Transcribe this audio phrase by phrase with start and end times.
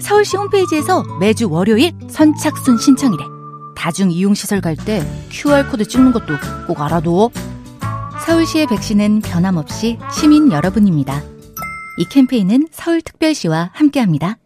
[0.00, 3.24] 서울시 홈페이지에서 매주 월요일 선착순 신청이래.
[3.76, 6.34] 다중 이용시설 갈 때 QR코드 찍는 것도
[6.66, 7.30] 꼭 알아둬.
[8.26, 11.22] 서울시의 백신은 변함없이 시민 여러분입니다.
[11.98, 14.36] 이 캠페인은 서울특별시와 함께합니다.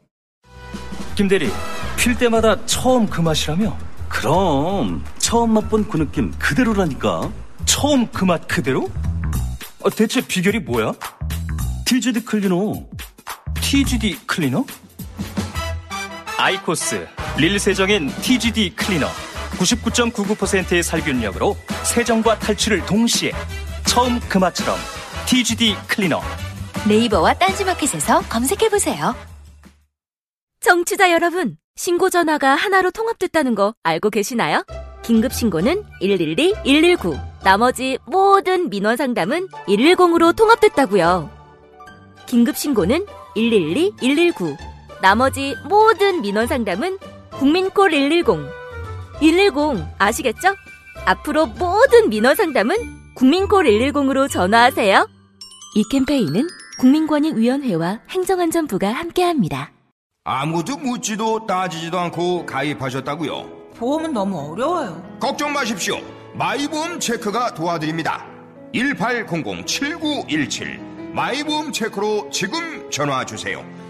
[1.14, 1.50] 김 대리,
[1.96, 3.76] 필 때마다 처음 그 맛이라며?
[4.08, 7.30] 그럼 처음 맛본 그 느낌 그대로라니까.
[7.66, 8.90] 처음 그 맛 그대로?
[9.80, 10.92] 어, 대체 비결이 뭐야?
[11.86, 12.74] TGD 클리너.
[13.60, 14.64] TGD 클리너?
[16.42, 17.06] 아이코스
[17.38, 19.06] 릴 세정엔 TGD 클리너
[19.58, 23.30] 99.99%의 살균력으로 세정과 탈출을 동시에
[23.86, 24.76] 처음 그 맛처럼
[25.28, 26.20] TGD 클리너
[26.88, 29.14] 네이버와 딴지마켓에서 검색해보세요.
[30.58, 34.64] 청취자 여러분, 신고 전화가 하나로 통합됐다는 거 알고 계시나요?
[35.02, 41.30] 긴급 신고는 112, 119, 나머지 모든 민원 상담은 110으로 통합됐다고요.
[42.26, 44.56] 긴급 신고는 112, 119,
[45.02, 46.96] 나머지 모든 민원 상담은
[47.32, 48.24] 국민콜 110.
[49.18, 50.54] 110 아시겠죠?
[51.04, 52.76] 앞으로 모든 민원 상담은
[53.16, 55.08] 국민콜 110으로 전화하세요.
[55.74, 56.46] 이 캠페인은
[56.78, 59.72] 국민권익위원회와 행정안전부가 함께합니다.
[60.22, 63.72] 아무도 묻지도 따지지도 않고 가입하셨다고요?
[63.74, 65.02] 보험은 너무 어려워요.
[65.18, 65.96] 걱정 마십시오.
[66.34, 68.24] 마이보험 체크가 도와드립니다.
[68.72, 73.64] 1800-7917 마이보험 체크로 지금 전화 주세요.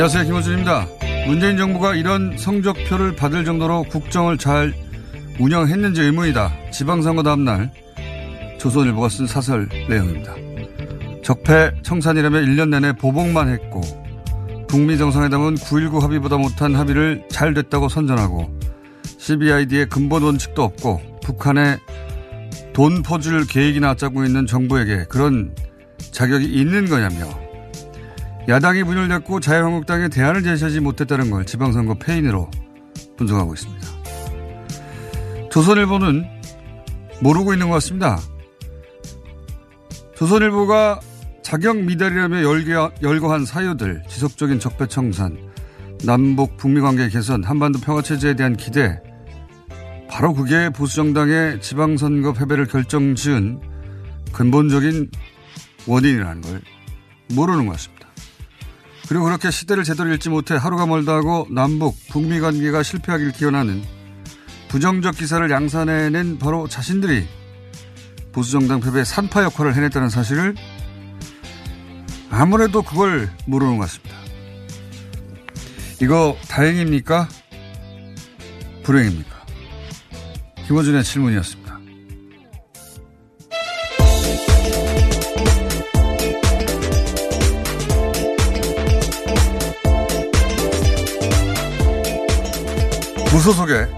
[0.00, 0.24] 안녕하세요.
[0.24, 0.86] 김호준입니다.
[1.26, 4.72] 문재인 정부가 이런 성적표를 받을 정도로 국정을 잘
[5.38, 6.70] 운영했는지 의문이다.
[6.72, 7.70] 지방선거 다음날
[8.58, 10.34] 조선일보가 쓴 사설 내용입니다.
[11.22, 13.82] 적폐 청산이라며 1년 내내 보복만 했고
[14.68, 18.58] 북미 정상회담은 9.19 합의보다 못한 합의를 잘 됐다고 선전하고
[19.18, 21.76] CBID의 근본 원칙도 없고 북한에
[22.72, 25.54] 돈 퍼줄 계획이나 짜고 있는 정부에게 그런
[26.10, 27.49] 자격이 있는 거냐며
[28.50, 32.50] 야당이 문을 닫고 자유한국당에 대안을 제시하지 못했다는 걸 지방선거 패인으로
[33.16, 33.86] 분석하고 있습니다.
[35.52, 36.26] 조선일보는
[37.20, 38.18] 모르고 있는 것 같습니다.
[40.16, 40.98] 조선일보가
[41.42, 42.42] 자격 미달이라며
[43.02, 45.38] 열거한 사유들, 지속적인 적폐청산,
[46.04, 49.00] 남북 북미 관계 개선, 한반도 평화 체제에 대한 기대,
[50.08, 53.60] 바로 그게 보수정당의 지방선거 패배를 결정지은
[54.32, 55.08] 근본적인
[55.86, 56.60] 원인이라는 걸
[57.28, 57.99] 모르는 것 같습니다.
[59.10, 63.82] 그리고 그렇게 시대를 제대로 읽지 못해 하루가 멀다 하고 남북, 북미 관계가 실패하길 기원하는
[64.68, 67.26] 부정적 기사를 양산해낸 바로 자신들이
[68.30, 70.54] 보수정당 패배의 산파 역할을 해냈다는 사실을
[72.30, 74.14] 아무래도 그걸 모르는 것 같습니다.
[76.00, 77.28] 이거 다행입니까?
[78.84, 79.44] 불행입니까?
[80.68, 81.59] 김호준의 질문이었습니다.
[93.40, 93.88] 무소속의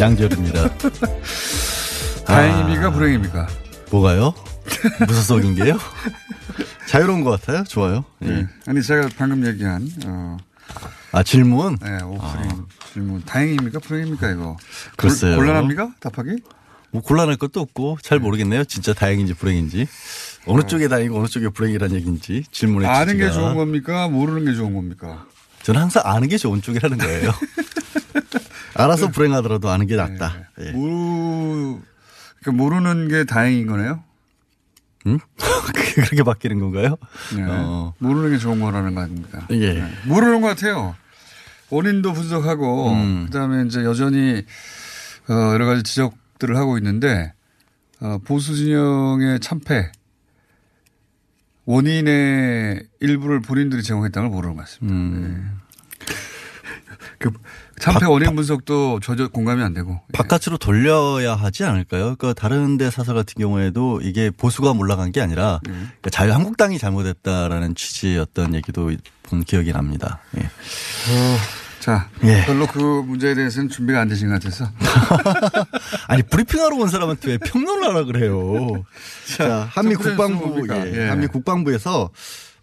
[0.00, 0.68] 양절입니다.
[2.26, 2.90] 다행입니까?
[2.90, 3.46] 불행입니까?
[3.92, 4.34] 뭐가요?
[5.06, 5.78] 무소속인 게요?
[6.88, 7.62] 자유로운 것 같아요.
[7.62, 8.04] 좋아요.
[8.22, 8.26] 예.
[8.26, 8.46] 네.
[8.66, 10.36] 아니 제가 방금 얘기한 어,
[11.12, 11.78] 아 질문.
[11.80, 13.24] 네, 오프닝 질문.
[13.24, 13.78] 다행입니까?
[13.78, 14.30] 불행입니까?
[14.32, 14.56] 이거
[14.96, 15.36] 글쎄요.
[15.36, 15.90] 곤- 곤란합니까?
[16.00, 16.30] 답하기?
[16.90, 18.64] 뭐 곤란할 것도 없고 잘 모르겠네요.
[18.64, 19.86] 진짜 다행인지 불행인지.
[20.46, 23.40] 어느 쪽에 다행이고 어느 쪽에 불행이라는 얘기인지 질문의 아는 게 취지가.
[23.40, 24.08] 좋은 겁니까?
[24.08, 25.26] 모르는 게 좋은 겁니까?
[25.62, 27.30] 저는 항상 아는 게 좋은 쪽이라는 거예요.
[28.76, 30.48] 알아서 불행하더라도 아는 게 낫다.
[30.60, 30.72] 예.
[30.72, 31.80] 모르
[32.40, 34.02] 그러니까 모르는 게 다행인 거네요.
[35.06, 35.18] 음?
[35.36, 36.96] 그게 그렇게 바뀌는 건가요?
[37.36, 37.44] 네.
[37.46, 37.94] 어.
[37.98, 39.46] 모르는 게 좋은 거라는 거 아닙니까?
[39.50, 39.74] 예.
[39.74, 39.92] 네.
[40.06, 40.94] 모르는 것 같아요.
[41.70, 43.26] 원인도 분석하고 음.
[43.26, 44.44] 그다음에 이제 여전히
[45.28, 47.32] 어, 여러 가지 지적들을 하고 있는데
[48.00, 49.90] 어, 보수 진영의 참패
[51.64, 54.94] 원인의 일부를 본인들이 제공했다는 걸 모르는 것 같습니다.
[54.94, 55.60] 음.
[57.18, 57.30] 그
[57.80, 62.16] 참패 원인 분석도 전혀 공감이 안 되고 바깥으로 돌려야 하지 않을까요?
[62.16, 65.72] 그러니까 다른 데 사설 같은 경우에도 이게 보수가 올라간 게 아니라 네.
[65.72, 68.92] 그러니까 자유한국당이 잘못했다라는 취지였던 얘기도
[69.24, 70.20] 본 기억이 납니다.
[70.38, 70.48] 예.
[71.80, 72.44] 자 예.
[72.46, 74.66] 별로 그 문제에 대해서는 준비가 안 되신 것 같아서
[76.08, 78.84] 아니 브리핑하러 온 사람한테 왜 평론을 하라 그래요?
[79.36, 80.74] 자, 한미 첫 번째 국방부?
[80.74, 81.08] 예, 예.
[81.08, 82.08] 한미 국방부에서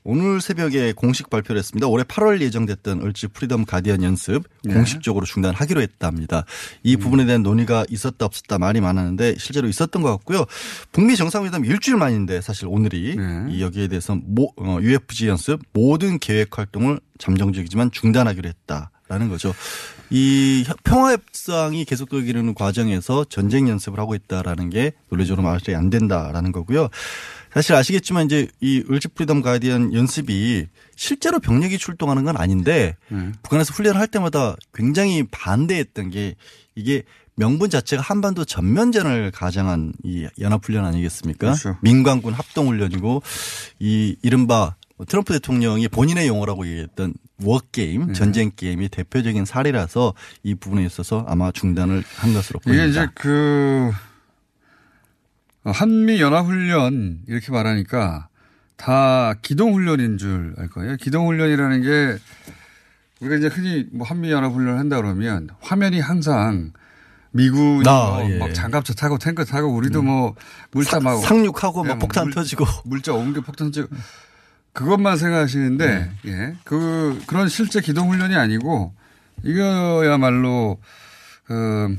[0.04, 1.88] 오늘 새벽에 공식 발표를 했습니다.
[1.88, 4.74] 올해 8월 예정됐던 을지 프리덤 가디언 연습 네.
[4.74, 6.46] 공식적으로 중단하기로 했답니다.
[6.82, 10.46] 이 부분에 대한 논의가 있었다 없었다 말이 많았는데 실제로 있었던 것 같고요.
[10.92, 13.46] 북미 정상회담 일주일 만인데 사실 오늘이 네.
[13.50, 19.54] 이 여기에 대해서 모, 어, UFG 연습 모든 계획 활동을 잠정적이지만 중단하기로 했다라는 거죠.
[20.10, 26.90] 이 평화협상이 계속되기는 과정에서 전쟁 연습을 하고 있다라는 게 논리적으로 말이 안 된다라는 거고요.
[27.54, 33.32] 사실 아시겠지만 이제 이 을지 프리덤 가디언 연습이 실제로 병력이 출동하는 건 아닌데 네.
[33.44, 36.36] 북한에서 훈련을 할 때마다 굉장히 반대했던 게
[36.76, 37.04] 이게
[37.36, 41.48] 명분 자체가 한반도 전면전을 가장한 이 연합훈련 아니겠습니까?
[41.48, 41.78] 그렇죠.
[41.82, 43.24] 민관군 합동훈련이고
[43.80, 44.76] 이 이른바
[45.08, 47.14] 트럼프 대통령이 본인의 용어라고 얘기했던
[47.44, 48.14] 워게임, 네.
[48.14, 50.14] 전쟁 게임이 대표적인 사례라서
[50.44, 52.84] 이 부분에 있어서 아마 중단을 한 것으로 보입니다.
[52.84, 54.11] 이게 이제 그 어,
[55.64, 58.28] 한미 연합훈련 이렇게 말하니까
[58.78, 60.96] 다 기동훈련인 줄 알 거예요.
[60.98, 62.18] 기동훈련이라는 게
[63.20, 66.72] 우리가 이제 흔히 뭐 한미 연합훈련을 한다 그러면 화면이 항상
[67.34, 68.38] 미군이 아, 뭐 예.
[68.40, 70.36] 막 장갑차 타고 탱크 타고 우리도 뭐
[70.72, 73.88] 물자 막 상륙하고 예, 막뭐 폭탄 물- 터지고 물자 옮겨 폭탄 터지고
[74.74, 75.86] 그것만 생각하시는데
[76.24, 76.32] 네.
[76.32, 76.56] 예.
[76.64, 78.94] 그 그런 실제 기동 훈련이 아니고
[79.44, 80.80] 이거야말로
[81.46, 81.96] 그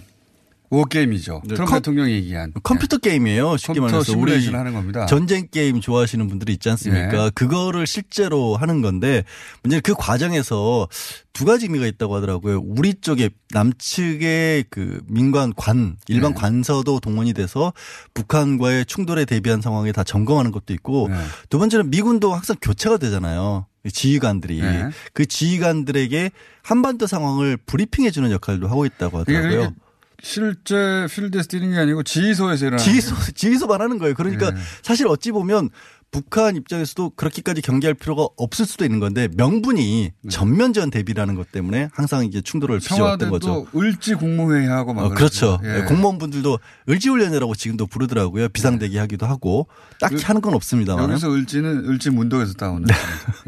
[0.72, 1.42] 워게임이죠.
[1.44, 3.58] 네, 트럼프 컴- 대통령이 얘기한 컴퓨터 게임이에요.
[3.58, 5.04] 쉽게 컴퓨터 말해서 우리 하는 겁니다.
[5.06, 7.26] 전쟁 게임 좋아하시는 분들이 있지 않습니까?
[7.26, 7.30] 예.
[7.34, 9.22] 그거를 실제로 하는 건데
[9.62, 10.88] 문제는 그 과정에서
[11.34, 12.62] 두 가지 의미가 있다고 하더라고요.
[12.64, 16.40] 우리 쪽에 남측의 그 민관 관 일반 네.
[16.40, 17.72] 관서도 동원이 돼서
[18.14, 21.16] 북한과의 충돌에 대비한 상황에 다 점검하는 것도 있고 네.
[21.50, 23.66] 두 번째는 미군도 항상 교체가 되잖아요.
[23.92, 24.88] 지휘관들이 네.
[25.12, 26.30] 그 지휘관들에게
[26.62, 29.74] 한반도 상황을 브리핑해 주는 역할도 하고 있다고 이게 하더라고요.
[30.22, 34.14] 실제 필드에서 뛰는 게 아니고 지휘소에서 일어나는 지휘소, 지휘소만 하는 거예요.
[34.14, 34.60] 그러니까 네.
[34.82, 35.68] 사실 어찌 보면
[36.12, 42.24] 북한 입장에서도 그렇게까지 경계할 필요가 없을 수도 있는 건데 명분이 전면전 대비라는 것 때문에 항상
[42.26, 43.66] 이게 충돌을 빚어왔던 거죠.
[43.74, 45.56] 을지 국무회의하고 막 어, 그렇죠.
[45.58, 45.80] 그러죠.
[45.80, 45.84] 예.
[45.86, 46.58] 공무원분들도
[46.88, 48.50] 을지훈련이라고 지금도 부르더라고요.
[48.50, 49.68] 비상대기 하기도 하고
[49.98, 51.10] 딱히 그- 하는 건 없습니다만.
[51.10, 52.84] 여기서 을지는 을지문덕에서 따오는.
[52.86, 52.94] 네.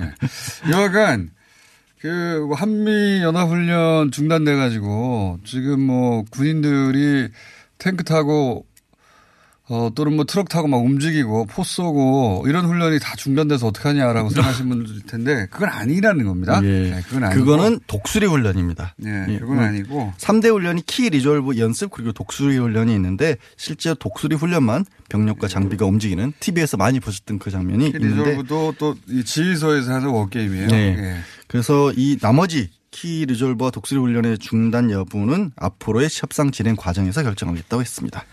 [0.00, 0.70] 예.
[0.72, 1.30] 여하간
[2.04, 7.30] 그 한미 연합 훈련 중단돼 가지고 지금 뭐 군인들이
[7.78, 8.66] 탱크 타고
[9.66, 14.68] 어 또는 뭐 트럭 타고 막 움직이고 포 쏘고 이런 훈련이 다 중단돼서 어떡하냐라고 생각하시는
[14.68, 16.60] 분들일 텐데 그건 아니라는 겁니다.
[16.62, 16.90] 예.
[16.90, 17.40] 네, 그건 아니고.
[17.40, 18.94] 그거는 독수리 훈련입니다.
[19.06, 19.38] 예, 예.
[19.38, 25.48] 그건 아니고 3대 훈련이 키 리졸브 연습 그리고 독수리 훈련이 있는데 실제 독수리 훈련만 병력과
[25.48, 30.68] 장비가 움직이는 TV에서 많이 보셨던 그 장면이 있는데 리졸브도 또이 지휘소에서 하는 워게임이에요.
[30.68, 30.96] 네.
[30.98, 31.16] 예.
[31.46, 38.24] 그래서 이 나머지 키 리졸버와 독수리 훈련의 중단 여부는 앞으로의 협상 진행 과정에서 결정하겠다고 했습니다.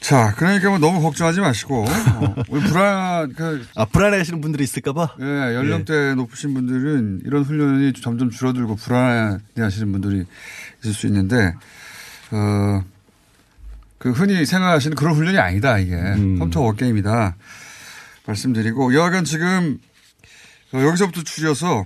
[0.00, 5.16] 자, 그러니까 뭐 너무 걱정하지 마시고 어, 불안 그아 불안해하시는 분들이 있을까봐.
[5.20, 10.24] 예, 연령대 높으신 분들은 이런 훈련이 점점 줄어들고 불안해하시는 분들이
[10.82, 11.54] 있을 수 있는데
[12.30, 12.82] 어,
[13.98, 16.38] 그 흔히 생각하시는 그런 훈련이 아니다 이게 음.
[16.38, 17.36] 컴퓨터 워게임이다
[18.26, 19.78] 말씀드리고 여하간 지금
[20.72, 21.84] 어, 여기서부터 추려서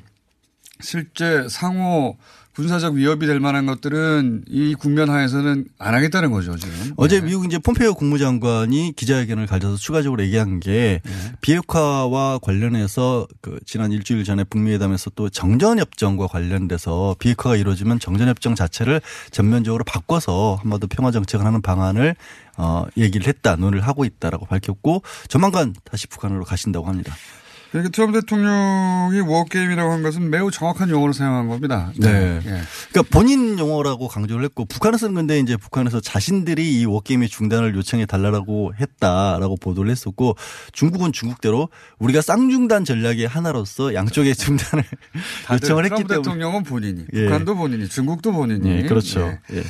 [0.81, 2.17] 실제 상호
[2.55, 6.93] 군사적 위협이 될 만한 것들은 이 국면 하에서는 안 하겠다는 거죠 지금.
[6.97, 7.27] 어제 네.
[7.27, 11.13] 미국 이제 폼페이오 국무장관이 기자회견을 가져서 추가적으로 얘기한 게 네.
[11.41, 19.01] 비핵화와 관련해서 그 지난 일주일 전에 북미 회담에서 또 정전협정과 관련돼서 비핵화가 이루어지면 정전협정 자체를
[19.33, 22.15] 전면적으로 바꿔서 한반도 평화 정책을 하는 방안을
[22.57, 27.15] 어 얘기를 했다 논의를 하고 있다라고 밝혔고 조만간 다시 북한으로 가신다고 합니다.
[27.75, 31.91] 그러니까 트럼프 대통령이 워게임이라고 한 것은 매우 정확한 용어를 사용한 겁니다.
[31.97, 32.41] 네.
[32.47, 32.61] 예.
[32.93, 38.75] 그러니까 본인 용어라고 강조를 했고 북한에서는 근데 이제 북한에서 자신들이 이 워게임의 중단을 요청해 달라고
[38.79, 40.37] 했다라고 보도를 했었고
[40.71, 44.85] 중국은 중국대로 우리가 쌍중단 전략의 하나로서 양쪽의 중단을
[45.55, 47.25] 요청을 했기 트럼프 때문에 대통령은 본인이, 예.
[47.25, 48.71] 북한도 본인이, 중국도 본인이.
[48.71, 49.37] 예, 그렇죠.
[49.53, 49.57] 예.
[49.57, 49.65] 예.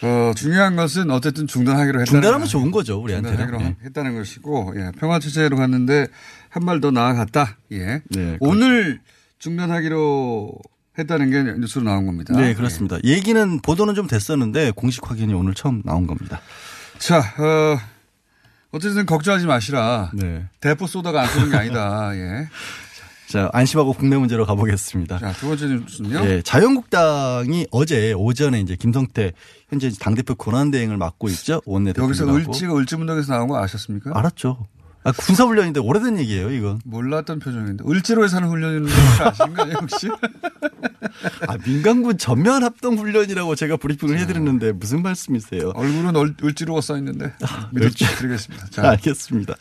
[0.00, 2.10] 어, 중요한 것은 어쨌든 중단하기로 했다.
[2.10, 3.38] 중단하면 좋은 거죠 우리한테는.
[3.38, 3.76] 중단하기로 예.
[3.86, 4.90] 했다는 것이고, 예.
[4.98, 6.08] 평화 체제로 갔는데
[6.50, 7.56] 한 발 더 나아갔다.
[7.72, 8.02] 예.
[8.10, 9.00] 네, 오늘
[9.38, 10.52] 중단하기로
[10.98, 12.34] 했다는 게 뉴스로 나온 겁니다.
[12.36, 12.96] 네, 그렇습니다.
[13.04, 16.40] 얘기는 보도는 좀 됐었는데 공식 확인이 오늘 처음 나온 겁니다.
[16.98, 17.78] 자, 어,
[18.72, 20.10] 어쨌든 걱정하지 마시라.
[20.14, 20.46] 네.
[20.60, 22.10] 대포 쏘다가 안 쏘는 게 아니다.
[22.16, 22.48] 예.
[23.28, 25.18] 자, 안심하고 국내 문제로 가보겠습니다.
[25.18, 26.24] 자, 두 번째 뉴스는요.
[26.24, 29.32] 예, 자유한국당이 어제 오전에 이제 김성태
[29.68, 31.60] 현재 당대표 권한대행을 맡고 있죠.
[31.66, 32.04] 원내대표.
[32.06, 34.12] 여기서 을지가 을지문덕에서 나온 거 아셨습니까?
[34.18, 34.66] 알았죠.
[35.04, 36.80] 아, 군사 훈련인데 오래된 얘기예요, 이건.
[36.84, 37.84] 몰랐던 표정인데.
[37.88, 40.08] 을지로에 사는 훈련인데 혹시 아시는가요, 혹시?
[41.46, 45.72] 아, 민간군 전면 합동 훈련이라고 제가 브리핑을 해 드렸는데 무슨 말씀이세요?
[45.74, 47.32] 얼굴은 얼, 을지로가 써 있는데.
[47.72, 48.66] 믿을지 드리겠습니다.
[48.70, 49.54] 자, 알겠습니다.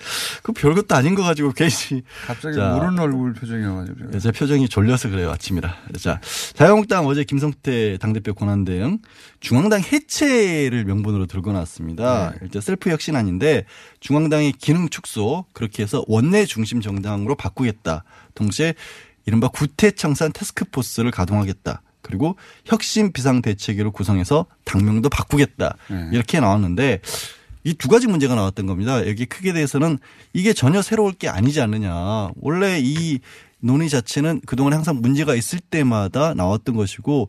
[0.43, 2.03] 그 별것도 아닌 거 가지고 괜히.
[2.25, 2.71] 갑자기 자.
[2.71, 4.11] 모르는 얼굴 표정이어 가지고.
[4.11, 5.73] 네, 제 표정이 졸려서 그래요, 아침이라.
[5.99, 6.19] 자,
[6.55, 8.99] 자유한국당 어제 김성태 당대표 권한대행
[9.39, 12.31] 중앙당 해체를 명분으로 들고 나왔습니다.
[12.31, 12.39] 네.
[12.41, 13.65] 일단 셀프 혁신안인데
[13.99, 18.03] 중앙당의 기능 축소 그렇게 해서 원내 중심 정당으로 바꾸겠다.
[18.35, 18.73] 동시에
[19.25, 21.81] 이른바 구태청산 테스크포스를 가동하겠다.
[22.01, 25.75] 그리고 혁신 비상 대책위를 구성해서 당명도 바꾸겠다.
[25.89, 26.09] 네.
[26.13, 27.01] 이렇게 나왔는데
[27.67, 29.05] 이 두 가지 문제가 나왔던 겁니다.
[29.07, 29.99] 여기 크게 대해서는
[30.31, 32.29] 이게 전혀 새로울 게 아니지 않느냐.
[32.39, 33.19] 원래 이
[33.59, 37.27] 논의 자체는 그동안 항상 문제가 있을 때마다 나왔던 것이고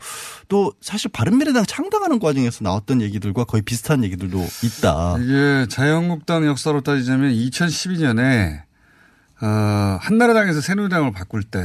[0.49, 5.17] 또 사실 바른미래당 창당하는 과정에서 나왔던 얘기들과 거의 비슷한 얘기들도 있다.
[5.21, 8.63] 이게 자유한국당 역사로 따지자면 2012년에
[9.41, 9.47] 어,
[10.01, 11.61] 한나라당에서 새누리당을 바꿀 때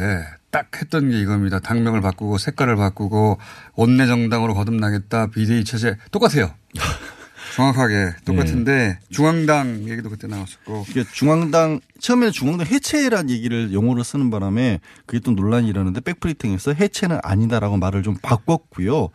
[0.54, 1.60] 딱 했던 게 이겁니다.
[1.60, 3.40] 당명을 바꾸고 색깔을 바꾸고
[3.74, 5.32] 원내 정당으로 거듭나겠다.
[5.32, 6.54] 비대위 체제 똑같아요.
[7.56, 14.80] 정확하게 똑같은데 중앙당 얘기도 그때 나왔었고 이게 중앙당 처음에는 중앙당 해체란 얘기를 용어로 쓰는 바람에
[15.06, 19.10] 그게 또 논란이 일어났는데 백프리팅에서 해체는 아니다라고 말을 좀 바꿨고요.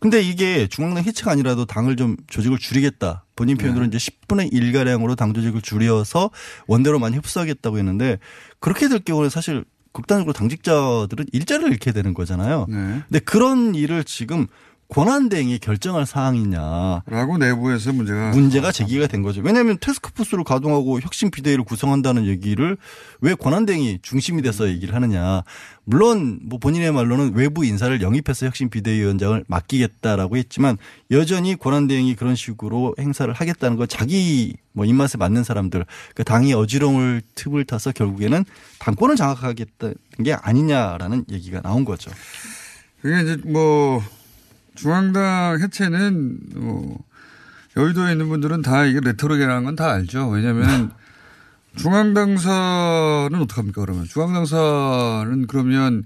[0.00, 3.24] 근데 이게 중앙당 해체가 아니라도 당을 좀 조직을 줄이겠다.
[3.36, 6.30] 본인 표현으로 이제 10분의 1 가량으로 당 조직을 줄여서
[6.66, 8.18] 원대로 많이 흡수하겠다고 했는데
[8.58, 12.66] 그렇게 될 경우는 사실 극단적으로 당직자들은 일자리를 잃게 되는 거잖아요.
[12.68, 13.02] 네.
[13.08, 14.46] 근데 그런 일을 지금
[14.88, 17.02] 권한대행이 결정할 사항이냐.
[17.06, 19.40] 라고 내부에서 문제가 문제가 제기가 된 거죠.
[19.42, 22.76] 왜냐하면 테스크포스를 가동하고 혁신 비대위를 구성한다는 얘기를
[23.20, 25.42] 왜 권한대행이 중심이 돼서 얘기를 하느냐.
[25.84, 30.78] 물론 뭐 본인의 말로는 외부 인사를 영입해서 혁신 비대위원장을 맡기겠다라고 했지만
[31.10, 37.22] 여전히 권한대행이 그런 식으로 행사를 하겠다는 건 자기 뭐 입맛에 맞는 사람들 그 당이 어지러움을
[37.34, 38.44] 틈을 타서 결국에는
[38.78, 42.10] 당권을 장악하겠다는 게 아니냐라는 얘기가 나온 거죠.
[43.00, 44.02] 그게 이제 뭐
[44.76, 46.98] 중앙당 해체는 뭐
[47.76, 50.28] 여의도에 있는 분들은 다 이게 레토릭이라는 건 다 알죠.
[50.28, 50.92] 왜냐하면
[51.76, 56.04] 중앙당사는 어떡합니까 그러면 중앙당사는 그러면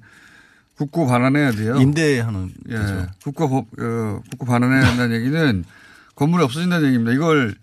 [0.76, 1.76] 국고 반환해야 돼요.
[1.76, 3.06] 임대하는 예, 거죠.
[3.22, 5.64] 국고 법, 어, 국고 반환해야 한다는 얘기는
[6.16, 7.12] 건물이 없어진다는 얘기입니다.
[7.12, 7.54] 이걸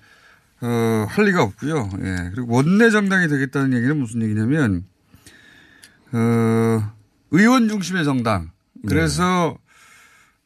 [0.61, 1.89] 어, 할 리가 없고요.
[2.03, 2.31] 예.
[2.33, 4.83] 그리고 원내 정당이 되겠다는 얘기는 무슨 얘기냐면
[6.11, 6.91] 어,
[7.31, 8.51] 의원 중심의 정당.
[8.87, 9.57] 그래서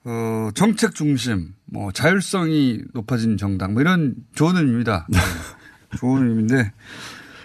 [0.04, 5.08] 어, 정책 중심, 뭐 자율성이 높아진 정당, 뭐 이런 좋은 의미입니다.
[5.10, 5.20] 네.
[5.98, 6.72] 좋은 의미인데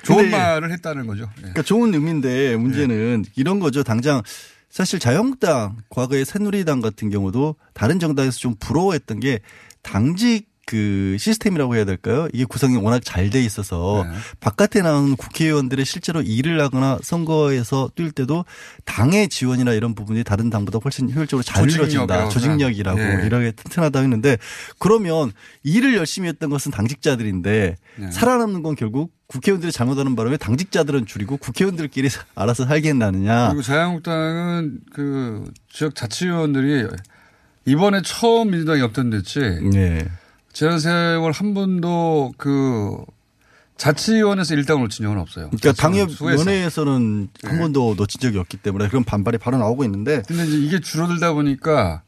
[0.04, 1.24] 좋은 말을 했다는 거죠.
[1.38, 1.40] 예.
[1.40, 3.82] 그러니까 좋은 의미인데 문제는 이런 거죠.
[3.82, 4.22] 당장
[4.70, 9.40] 사실 자유한국당 과거의 새누리당 같은 경우도 다른 정당에서 좀 부러워했던 게
[9.82, 12.28] 당직 그 시스템이라고 해야 될까요?
[12.32, 14.16] 이게 구성이 워낙 잘 돼 있어서 네.
[14.40, 18.44] 바깥에 나오는 국회의원들의 실제로 일을 하거나 선거에서 뛸 때도
[18.84, 22.28] 당의 지원이나 이런 부분이 다른 당보다 훨씬 효율적으로 잘 이루어진다.
[22.28, 23.22] 조직력이라고 예.
[23.24, 24.36] 이렇게 튼튼하다고 했는데
[24.78, 25.32] 그러면
[25.64, 28.10] 일을 열심히 했던 것은 당직자들인데 네.
[28.10, 33.48] 살아남는 건 결국 국회의원들이 잘못하는 바람에 당직자들은 줄이고 국회의원들끼리 알아서 살겠나느냐.
[33.48, 36.86] 그리고 자유한국당은 그 지역 자치위원들이
[37.64, 39.40] 이번에 처음 민주당이 역전됐지.
[39.72, 40.06] 네.
[40.56, 42.96] 지난 세월 한 번도 그
[43.76, 45.50] 자치위원회에서 일당을 놓친 적은 없어요.
[45.50, 46.38] 그러니까 당협 수에서.
[46.38, 47.58] 원회에서는 한 네.
[47.58, 52.00] 번도 놓친 적이 없기 때문에 그런 반발이 바로 나오고 있는데 근데 이제 이게 줄어들다 보니까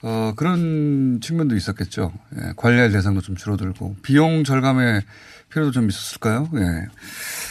[0.00, 2.12] 어 그런 측면도 있었겠죠.
[2.36, 5.02] 예, 관리할 대상도 좀 줄어들고 비용 절감의
[5.48, 6.48] 필요도 좀 있었을까요?
[6.54, 6.86] 예.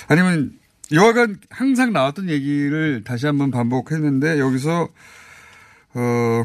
[0.07, 0.53] 아니면
[0.93, 4.87] 여하간 항상 나왔던 얘기를 다시 한번 반복했는데 여기서
[5.93, 6.43] 어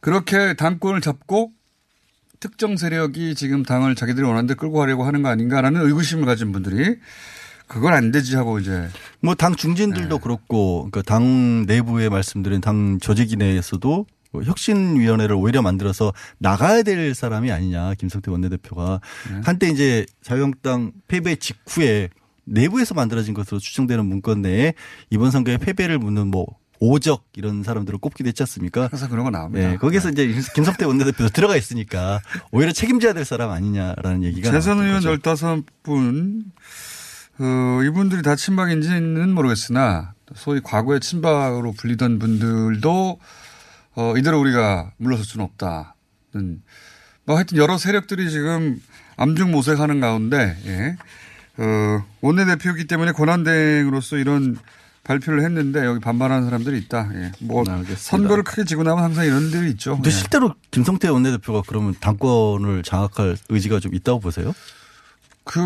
[0.00, 1.52] 그렇게 당권을 잡고
[2.40, 6.96] 특정 세력이 지금 당을 자기들이 원하는 데 끌고 가려고 하는 거 아닌가라는 의구심을 가진 분들이
[7.66, 8.88] 그건 안 되지 하고 이제
[9.20, 16.12] 뭐 당 중진들도 그렇고 그러니까 당 내부에 말씀드린 당 조직위 내에서도 뭐 혁신위원회를 오히려 만들어서
[16.38, 19.00] 나가야 될 사람이 아니냐 김성태 원내대표가.
[19.44, 22.10] 한때 이제 자유한국당 패배 직후에
[22.44, 24.74] 내부에서 만들어진 것으로 추정되는 문건 내에
[25.10, 26.46] 이번 선거에 패배를 묻는 뭐
[26.78, 28.88] 오적 이런 사람들을 꼽기도 했지 않습니까?
[28.90, 29.70] 항상 그런 거 나옵니다.
[29.70, 35.02] 네, 거기서 이제 김성태 원내대표 들어가 있으니까 오히려 책임져야 될 사람 아니냐라는 얘기가 재선 의원
[35.02, 35.16] 거죠.
[35.16, 36.44] 15분,
[37.38, 43.18] 어, 이분들이 다 친박인지는 모르겠으나 소위 과거의 친박으로 불리던 분들도
[43.96, 46.62] 어, 이대로 우리가 물러설 수는 없다는
[47.24, 48.80] 뭐 하여튼 여러 세력들이 지금
[49.16, 50.96] 암중 모색하는 가운데 예.
[51.58, 54.58] 어, 원내대표이기 때문에 권한대행으로서 이런
[55.06, 57.10] 발표를 했는데 여기 반발하는 사람들이 있다.
[57.14, 57.32] 예.
[57.40, 57.96] 뭐 알겠습니다.
[57.96, 59.94] 선거를 크게 지고 나면 항상 이런 일이 있죠.
[59.94, 60.12] 근데 예.
[60.12, 64.52] 실제로 김성태 원내대표가 그러면 당권을 장악할 의지가 좀 있다고 보세요?
[65.44, 65.60] 그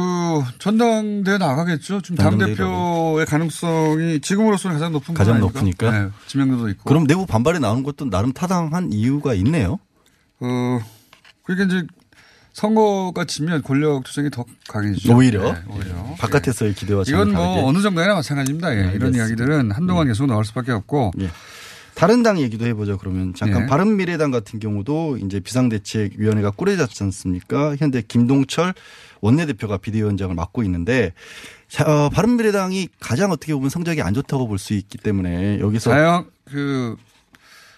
[0.59, 2.03] 전당대회 나가겠죠.
[2.03, 5.41] 지금 당 대표의 가능성이 지금으로서는 가장 높은 가장?
[5.41, 5.91] 높으니까?
[5.91, 6.85] 네, 지명도도 있고.
[6.85, 9.79] 그럼 내부 반발이 나오는 것도 나름 타당한 이유가 있네요.
[10.41, 10.81] 어
[11.45, 11.87] 그러니까 이제
[12.53, 15.17] 선거가 지면 권력 투쟁이 더 강해지죠.
[15.17, 15.53] 오히려?
[15.53, 15.95] 네, 오히려.
[16.19, 17.11] 바깥에서의 기대와 예.
[17.11, 17.67] 이건 전혀 뭐 다르게.
[17.69, 18.75] 어느 정도나 마찬가지입니다.
[18.77, 19.15] 예, 이런.
[19.15, 21.13] 이야기들은 한동안 계속 나올 수밖에 없고.
[21.21, 21.31] 예.
[21.95, 22.97] 다른 당 얘기도 해보죠.
[22.99, 23.67] 그러면 잠깐 예.
[23.67, 27.77] 바른미래당 같은 경우도 이제 비상대책위원회가 꾸려졌지 않습니까?
[27.79, 28.75] 현재 김동철
[29.21, 31.13] 원내대표가 비대위원장을 맡고 있는데
[31.69, 36.27] 자, 어, 바른미래당이 가장 어떻게 보면 성적이 안 좋다고 볼 수 있기 때문에 여기서 자영
[36.47, 36.97] 그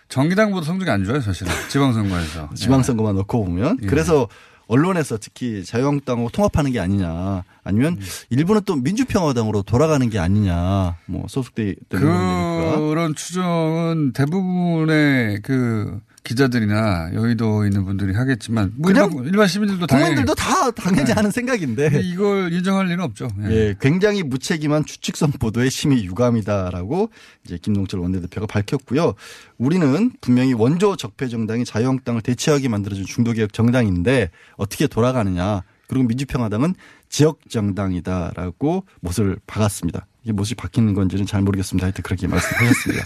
[0.09, 2.51] 정기당보다 성적이 안 좋아요, 사실은 지방선거에서.
[2.55, 3.87] 지방선거만 넣고 보면 예.
[3.87, 4.29] 그래서
[4.73, 7.45] 언론에서 특히 자유한국당하고 통합하는 게 아니냐.
[7.63, 8.07] 아니면 음.
[8.31, 10.97] 일부는 또 민주평화당으로 돌아가는 게 아니냐.
[11.05, 19.27] 뭐 소속돼 있던 그런 추정은 대부분의 그 기자들이나 여의도에 있는 분들이 하겠지만 뭐 그냥 일반,
[19.27, 21.13] 일반 시민들도 당연히 국민들도 다 당연히 네.
[21.13, 23.29] 하는 생각인데 이걸 인정할 리는 없죠.
[23.45, 23.51] 예.
[23.51, 27.11] 예, 굉장히 무책임한 추측성 보도에 심히 유감이다라고
[27.45, 29.15] 이제 김동철 원내대표가 밝혔고요.
[29.59, 35.63] 우리는 분명히 원조 적폐 정당이 자유한국당을 대체하게 만들어준 중도개혁 정당인데 어떻게 돌아가느냐.
[35.89, 36.75] 그리고 민주평화당은
[37.09, 40.07] 지역 정당이다라고 못을 박았습니다.
[40.23, 41.87] 이게 못이 박히는 건지는 잘 모르겠습니다.
[41.87, 43.05] 하여튼 그렇게 말씀하셨습니다.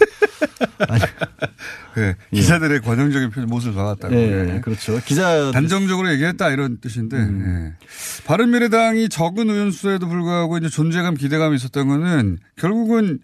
[0.87, 1.01] 아니,
[1.93, 4.13] 그 기자들의 관용적인 표현 못을 박았다고.
[4.13, 4.61] 예, 예.
[4.61, 4.99] 그렇죠.
[5.03, 7.73] 기자 단정적으로 얘기했다 이런 뜻인데 음.
[7.73, 7.87] 예.
[8.25, 13.19] 바른미래당이 적은 의원 수에도 불구하고 이제 존재감 기대감이 있었던 거는 결국은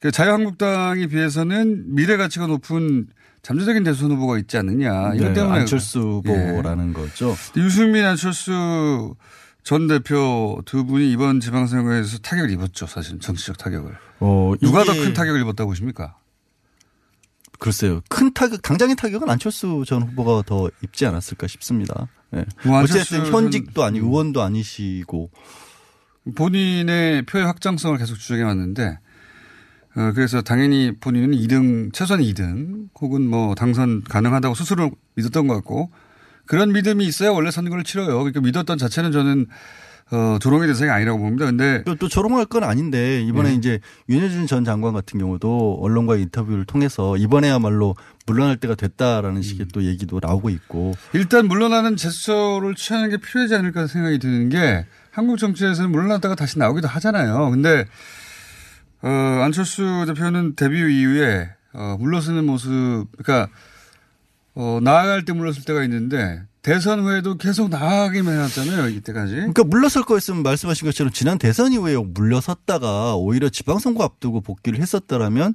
[0.00, 3.06] 그 자유한국당에 비해서는 미래 가치가 높은
[3.42, 7.36] 잠재적인 대선 후보가 있지 않느냐 이것 네, 때문에 안철수 후보라는 거죠.
[7.56, 9.14] 유승민 안철수
[9.66, 15.12] 전 대표 두 분이 이번 지방선거에서 타격을 입었죠 사실 정치적 타격을 어, 누가 더 큰
[15.12, 16.16] 타격을 입었다고 보십니까?
[17.58, 18.00] 글쎄요.
[18.08, 22.06] 큰 타격, 당장의 타격은 안철수 전 후보가 더 입지 않았을까 싶습니다.
[22.36, 22.44] 예.
[22.64, 25.30] 뭐 어쨌든 현직도 아니고 의원도 아니시고
[26.36, 28.98] 본인의 표의 확장성을 계속 주장해 왔는데,
[29.96, 35.90] 어, 그래서 당연히 본인은 2등, 최소한 2등, 혹은 뭐 당선 가능하다고 스스로 믿었던 것 같고,
[36.46, 38.18] 그런 믿음이 있어야 원래 선거를 치러요.
[38.18, 39.46] 그러니까 믿었던 자체는 저는,
[40.12, 41.46] 어, 조롱의 대상이 아니라고 봅니다.
[41.46, 43.54] 근데 또, 또 조롱할 건 아닌데 이번에 예.
[43.54, 49.82] 이제 윤여준 전 장관 같은 경우도 언론과의 인터뷰를 통해서 이번에야말로 물러날 때가 됐다라는 식의 또
[49.82, 55.90] 얘기도 나오고 있고 일단 물러나는 제스처를 취하는 게 필요하지 않을까 생각이 드는 게 한국 정치에서는
[55.90, 57.50] 물러났다가 다시 나오기도 하잖아요.
[57.50, 57.84] 근데
[59.02, 63.50] 어, 안철수 대표는 데뷔 이후에 어, 물러서는 모습, 그러니까
[64.56, 68.88] 어, 나아갈 때 물러설 때가 있는데 대선 후에도 계속 나아가기만 해왔잖아요.
[68.88, 69.34] 이때까지.
[69.34, 75.54] 그러니까 물러설 거였으면 말씀하신 것처럼 지난 대선 이후에 물러섰다가 오히려 지방선거 앞두고 복귀를 했었더라면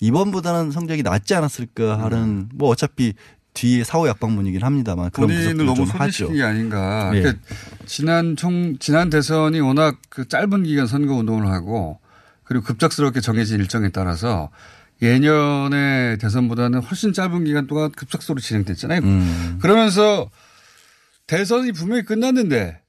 [0.00, 3.14] 이번보다는 성적이 낫지 않았을까 하는 뭐 어차피
[3.54, 6.32] 뒤에 사후 약방문이긴 합니다만 그런 본인을 너무 하죠.
[6.32, 7.10] 게 아닌가.
[7.14, 7.20] 예.
[7.20, 7.42] 그러니까
[7.86, 12.00] 지난 총 지난 대선이 워낙 그 짧은 기간 선거 운동을 하고
[12.44, 14.50] 그리고 급작스럽게 정해진 일정에 따라서
[15.02, 19.00] 예년의 대선보다는 훨씬 짧은 기간 동안 급작스럽게 진행됐잖아요.
[19.02, 19.58] 음.
[19.60, 20.30] 그러면서
[21.26, 22.80] 대선이 분명히 끝났는데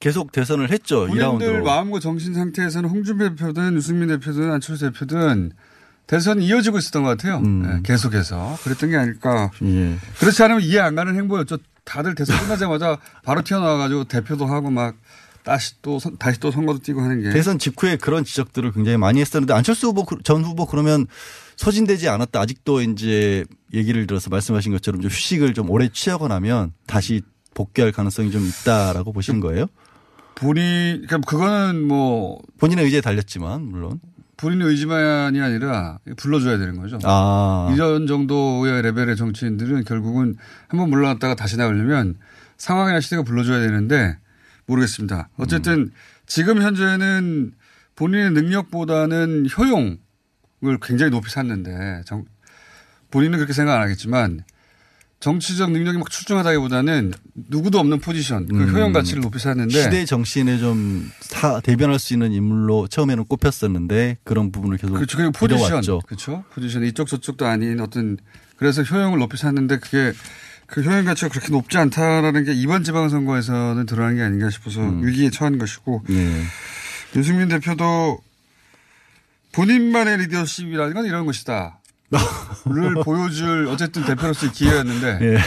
[0.00, 1.06] 계속 대선을 했죠.
[1.06, 1.64] 본인들 2라운드로.
[1.64, 5.52] 마음과 정신 상태에서는 홍준표 대표든 유승민 대표든 안철수 대표든
[6.06, 7.38] 대선이 이어지고 있었던 것 같아요.
[7.38, 7.62] 음.
[7.62, 9.50] 네, 계속해서 그랬던 게 아닐까.
[9.62, 9.96] 예.
[10.18, 11.58] 그렇지 않으면 이해 안 가는 행보였죠.
[11.84, 14.96] 다들 대선 끝나자마자 바로 튀어나와가지고 대표도 하고 막
[15.44, 17.30] 다시 또 선- 다시 또 선거도 뛰고 하는 게.
[17.30, 21.06] 대선 직후에 그런 지적들을 굉장히 많이 했었는데 안철수 후보 그- 전 후보 그러면
[21.56, 22.40] 소진되지 않았다.
[22.40, 28.30] 아직도 이제 얘기를 들어서 말씀하신 것처럼 좀 휴식을 좀 오래 취하고 나면 다시 복귀할 가능성이
[28.32, 29.66] 좀 있다라고 보시는 거예요?
[30.34, 34.00] 본인 그러니까 그거는 뭐 본인의 의지에 달렸지만 물론.
[34.36, 36.98] 본인의 의지만이 아니라 불러줘야 되는 거죠.
[37.04, 37.70] 아.
[37.72, 40.34] 이런 정도의 레벨의 정치인들은 결국은
[40.68, 42.16] 한번 물러났다가 다시 나오려면
[42.56, 44.16] 상황이나 시대가 불러줘야 되는데
[44.66, 45.28] 모르겠습니다.
[45.36, 45.90] 어쨌든
[46.26, 47.52] 지금 현재는
[47.96, 49.98] 본인의 능력보다는 효용을
[50.82, 52.24] 굉장히 높이 샀는데 정-
[53.10, 54.42] 본인은 그렇게 생각 안 하겠지만
[55.20, 57.12] 정치적 능력이 막 출중하다기보다는
[57.48, 58.68] 누구도 없는 포지션, 그 음.
[58.74, 64.52] 효용 가치를 높이 샀는데 시대 정신에 좀 사- 대변할 수 있는 인물로 처음에는 꼽혔었는데 그런
[64.52, 65.16] 부분을 계속 그렇죠.
[65.16, 65.80] 그리고 포지션.
[66.06, 66.44] 그렇죠.
[66.52, 66.84] 포지션.
[66.84, 68.18] 이쪽 저쪽도 아닌 어떤
[68.56, 70.12] 그래서 효용을 높이 샀는데 그게
[70.66, 75.06] 그 효용 가치가 그렇게 높지 않다라는 게 이번 지방선거에서는 드러난 게 아닌가 싶어서 음.
[75.06, 76.42] 위기에 처한 것이고 예.
[77.16, 78.18] 유승민 대표도
[79.52, 81.80] 본인만의 리더십이라는 건 이런 것이다.
[82.66, 85.38] 를 보여줄 어쨌든 대표로서의 기회였는데 예.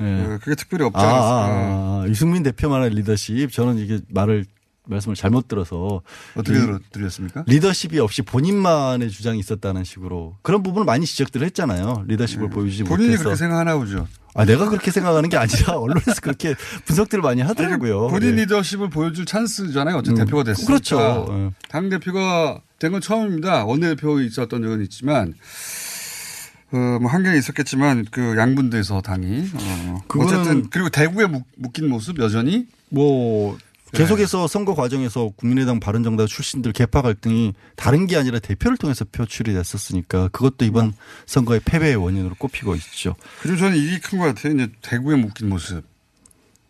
[0.00, 1.24] 어, 그게 특별히 없지 아, 않았을까.
[1.24, 3.52] 아, 아, 유승민 대표만의 리더십.
[3.52, 4.44] 저는 이게 말을
[4.86, 6.02] 말씀을 잘못 들어서
[6.36, 6.58] 어떻게
[6.92, 7.44] 들렸습니까?
[7.46, 12.04] 리더십이 없이 본인만의 주장이 있었다는 식으로 그런 부분을 많이 지적들을 했잖아요.
[12.06, 12.88] 리더십을 보여주지 네.
[12.88, 13.22] 본인이 못해서.
[13.24, 14.06] 그렇게 생각하나 보죠.
[14.34, 16.54] 아, 내가 그렇게 생각하는 게 아니라 언론에서 그렇게
[16.86, 18.08] 분석들을 많이 하더라고요.
[18.08, 18.42] 본인 네.
[18.42, 19.96] 리더십을 보여줄 찬스잖아요.
[19.96, 20.66] 어쨌든 음, 대표가 됐으니까.
[20.66, 21.26] 그렇죠.
[21.30, 21.50] 예.
[21.68, 23.64] 당 대표가 된 건 처음입니다.
[23.64, 25.32] 원내대표 있었던 적은 있지만
[26.72, 32.66] 어, 뭐 한계가 있었겠지만 그 양분돼서 당이 어, 어쨌든 그리고 대구에 묶, 묶인 모습 여전히
[32.90, 33.64] 뭐 네.
[33.94, 40.28] 계속해서 선거 과정에서 국민의당 바른정당 출신들 개파 갈등이 다른 게 아니라 대표를 통해서 표출이 됐었으니까
[40.28, 40.92] 그것도 이번
[41.26, 43.14] 선거의 패배의 원인으로 꼽히고 있죠.
[43.42, 44.54] 그리고 저는 이게 큰 것 같아요.
[44.54, 45.84] 이제 대구에 묶인 모습.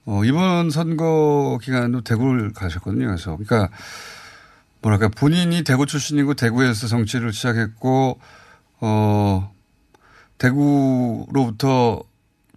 [0.07, 3.07] 어, 이번 선거 기간도 대구를 가셨거든요.
[3.07, 3.71] 그래서 그러니까
[4.83, 8.21] 뭐랄까 본인이 대구 출신이고 대구에서 정치를 시작했고
[8.81, 9.51] 어
[10.37, 12.03] 대구로부터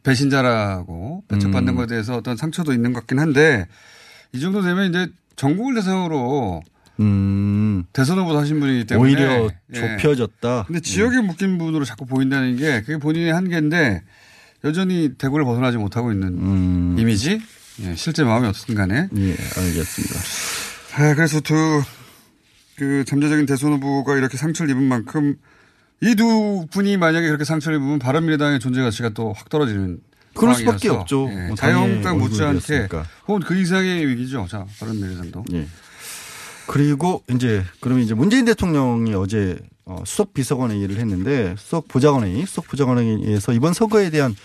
[0.04, 1.76] 배신자라고 배척받는 음.
[1.76, 3.68] 것에 대해서 어떤 상처도 있는 것 같긴 한데
[4.34, 6.62] 이 정도 되면 이제 전국을 대상으로
[7.00, 9.80] 음, 대선 후보 하신 분이기 때문에 오히려 예.
[9.80, 10.64] 좁혀졌다.
[10.66, 14.02] 근데 지역에 묶인 분으로 자꾸 보인다는 게 그게 본인의 한계인데
[14.64, 17.40] 여전히 대구를 벗어나지 못하고 있는 음, 이미지?
[17.82, 19.08] 예, 실제 마음이 어떻든 간에.
[19.16, 20.16] 예, 알겠습니다.
[20.96, 21.84] 아, 그래서 두,
[22.76, 25.36] 그 잠재적인 대선 후보가 이렇게 상처를 입은 만큼
[26.02, 30.00] 이 두 분이 만약에 그렇게 상처를 입으면 바른미래당의 존재 가치가 또 확 떨어지는
[30.38, 31.30] 그럴 수밖에 없죠.
[31.32, 32.88] 예, 뭐 당의 못지않게.
[33.28, 34.46] 혹은 그 이상의 위기죠.
[34.50, 35.46] 자, 바른 미래당도.
[35.54, 35.68] 예.
[36.68, 42.46] 그리고 이제 그러면 이제 문재인 대통령이 어제 어, 수석 비서관 회의를 했는데 수석 보좌관 회의,
[42.46, 44.36] 수석 보좌관 회의에서 이번 선거에 대한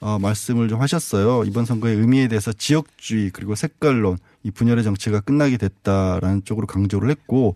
[0.00, 1.44] 어, 말씀을 좀 하셨어요.
[1.44, 7.54] 이번 선거의 의미에 대해서 지역주의 그리고 색깔론 이 분열의 정치가 끝나게 됐다라는 쪽으로 강조를 했고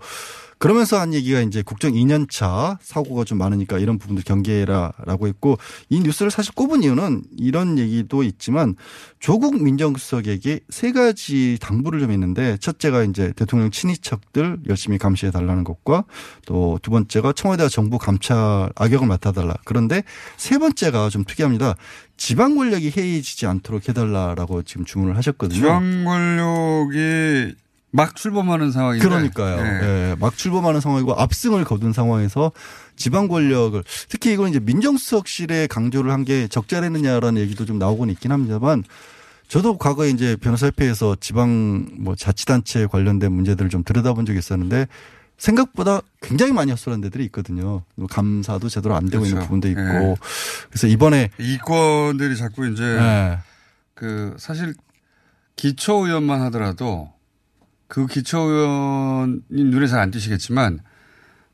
[0.59, 5.59] 그러면서 한 얘기가 이제 국정 2년차 사고가 좀 많으니까 이런 부분들 경계해라라고 했고
[5.91, 8.75] 이 뉴스를 사실 꼽은 이유는 이런 얘기도 있지만
[9.19, 16.05] 조국 민정수석에게 세 가지 당부를 좀 했는데 첫째가 이제 대통령 친인척들 열심히 감시해 달라는 것과
[16.47, 19.55] 또 두 번째가 청와대와 정부 감찰 악역을 맡아달라.
[19.65, 20.03] 그런데
[20.37, 21.75] 세 번째가 좀 특이합니다.
[22.17, 25.61] 지방 권력이 해이지지 않도록 해달라라고 지금 주문을 하셨거든요.
[25.61, 27.55] 지방 권력이
[27.97, 29.09] 막 출범하는 상황인데.
[29.09, 29.59] 그러니까요.
[29.59, 30.11] 예.
[30.11, 32.53] 예, 막 출범하는 상황이고 압승을 거둔 상황에서
[32.97, 38.83] 지방 권력을 특히 이건 이제 민정수석실에 강조를 한 게 적절했느냐라는 얘기도 좀 나오곤 있긴 합니다만
[39.49, 44.89] 저도 과거에 이제 변호사협회에서 지방 뭐 자치단체 관련된 문제들을 좀 들여다본 적이 있었는데
[45.39, 47.83] 생각보다 굉장히 많이 헛소리한 데들이 있거든요.
[47.95, 49.47] 뭐 감사도 제대로 안 되고 있는 그렇죠.
[49.47, 49.81] 부분도 있고.
[49.81, 50.17] 예.
[50.71, 53.39] 그래서 이번에 이권들이 자꾸 이제 예.
[53.95, 54.75] 그 사실
[55.55, 57.13] 기초의원만 하더라도
[57.89, 60.81] 그 기초의원이 눈에 잘 안 띄시겠지만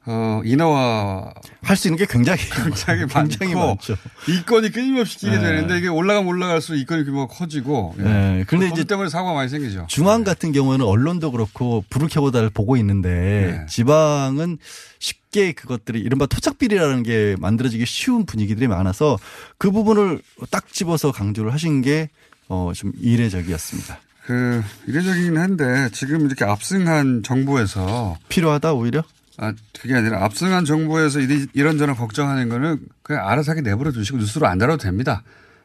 [0.04, 3.94] 어 인허와 할 수 있는 게 굉장히 굉장히 굉장히 많죠.
[4.28, 5.40] 이건이 끊임없이 끼게 네.
[5.40, 8.40] 되는데 이게 올라가면 올라갈수록 이건이 규모가 커지고 예.
[8.40, 8.44] 예.
[8.48, 9.86] 근데 돈 이제 때문에 사고가 많이 생기죠.
[9.88, 13.66] 중앙 같은 경우에는 언론도 그렇고 불을 켜고다를 보고 있는데 네.
[13.68, 14.58] 지방은
[14.98, 19.18] 쉽게 그것들이 이른바 토착비리라는 게 만들어지기 쉬운 분위기들이 많아서
[19.56, 22.08] 그 부분을 딱 집어서 강조를 하신 게
[22.48, 23.98] 어, 좀 이례적이었습니다.
[24.32, 29.04] 그 이례적이긴 한데 지금 이렇게 압승한 정부에서 필요하다 오히려?
[29.36, 34.56] 아 그게 아니라 압승한 정부에서 이런저런 걱정하는 거는 그냥 알아서 하게 내버려 두시고 뉴스로 안
[34.56, 35.22] 다뤄도 됩니다.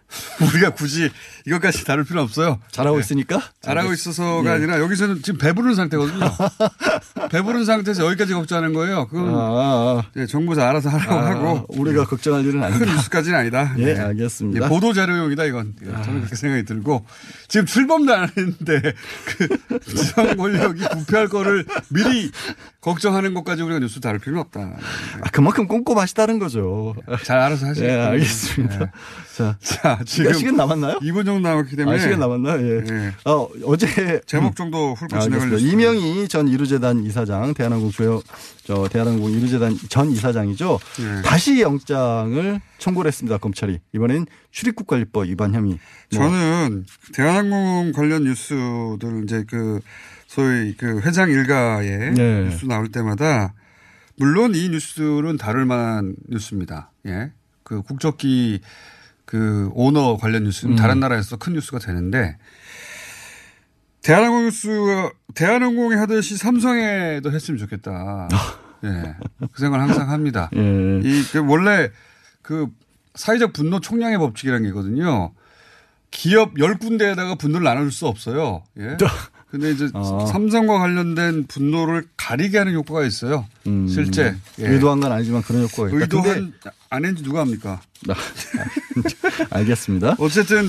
[0.41, 1.10] 우리가 굳이
[1.47, 2.60] 이것까지 다룰 필요 없어요.
[2.71, 3.01] 잘하고 네.
[3.01, 3.41] 있으니까?
[3.62, 4.55] 잘하고 있어서가 예.
[4.55, 6.29] 아니라 여기서는 지금 배부른 상태거든요.
[7.31, 9.07] 배부른 상태에서 여기까지 걱정하는 거예요.
[9.07, 12.86] 그건 아, 아, 네, 정부에서 알아서 하라고 아, 하고 우리가 걱정할 일은 큰 아니다.
[12.86, 13.73] 뉴스까지는 아니다.
[13.77, 13.99] 예, 네.
[13.99, 14.65] 알겠습니다.
[14.65, 15.73] 예, 보도 자료용이다 이건.
[15.83, 17.05] 예, 저는 그렇게 생각이 들고
[17.47, 18.93] 지금 출범도 안 했는데
[19.25, 22.29] 그 지방 권력이 부패할 거를 미리
[22.81, 24.60] 걱정하는 것까지 우리가 뉴스 다룰 필요는 없다.
[25.21, 26.93] 아, 그만큼 꼼꼼하시다는 거죠.
[27.23, 27.86] 잘 알아서 하시죠.
[27.86, 28.79] 예, 알겠습니다.
[28.79, 28.91] 네.
[29.38, 30.99] 자, 자, 지금 몇 시간 남았나요?
[30.99, 32.62] 2분 정도 남았기 때문에 아, 시간 남았나?
[32.62, 32.84] 예.
[32.89, 33.13] 예.
[33.26, 35.73] 어, 어제 제목 정도 훑고 아, 진행을 알겠습니다.
[35.73, 38.21] 이명희 전 이루재단 이사장, 대한항공 조여,
[38.63, 40.80] 저 대한항공 이루재단 전 이사장이죠.
[41.00, 41.21] 네.
[41.23, 43.38] 다시 영장을 청구를 했습니다.
[43.38, 45.80] 검찰이 이번엔 출입국관리법 위반 혐의.
[46.13, 49.80] 뭐, 저는 대한항공 관련 뉴스들 이제 그
[50.28, 52.43] 소위 그 회장 일가의 네.
[52.43, 53.54] 뉴스 나올 때마다
[54.17, 56.91] 물론 이 뉴스는 다룰 만한 뉴스입니다.
[57.06, 57.32] 예.
[57.63, 58.62] 그 국적기
[59.27, 60.77] 그 오너 관련 뉴스는 음.
[60.77, 62.37] 다른 나라에서 큰 뉴스가 되는데
[64.01, 68.29] 대한항공 뉴스가 대한항공이 하듯이 삼성에도 했으면 좋겠다.
[68.85, 69.15] 예.
[69.51, 70.49] 그 생각을 항상 합니다.
[70.55, 71.01] 예.
[71.03, 71.91] 이, 그 원래
[72.41, 72.67] 그
[73.15, 75.33] 사회적 분노 총량의 법칙이라는 게 있거든요.
[76.09, 78.63] 기업 10군데에다가 분노를 나눠줄 수 없어요.
[78.79, 78.95] 예.
[79.49, 80.25] 근데 이제 어.
[80.25, 83.45] 삼성과 관련된 분노를 가리게 하는 효과가 있어요.
[83.65, 84.67] 음, 실제 예.
[84.67, 85.97] 의도한 건 아니지만 그런 효과가 있다.
[86.01, 86.53] 의도한
[86.89, 87.81] 안 했는지 누가 합니까?
[88.10, 88.13] 아,
[89.51, 90.15] 알겠습니다.
[90.19, 90.67] 어쨌든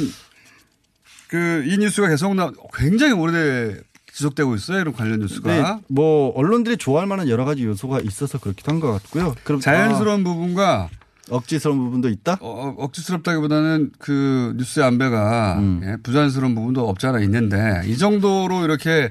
[1.29, 3.77] 그 이 뉴스가 계속 나 굉장히 오래
[4.13, 4.81] 지속되고 있어요.
[4.81, 8.91] 이런 관련 뉴스가 네, 뭐 언론들이 좋아할 만한 여러 가지 요소가 있어서 그렇기도 한 것
[8.93, 9.35] 같고요.
[9.45, 10.98] 그럼 자연스러운 부분과 아,
[11.31, 12.39] 억지스러운 부분도 있다.
[12.41, 15.81] 어, 억지스럽다기보다는 그 뉴스의 안배가 음.
[15.85, 19.11] 예, 부자연스러운 부분도 없지 않아 있는데 이 정도로 이렇게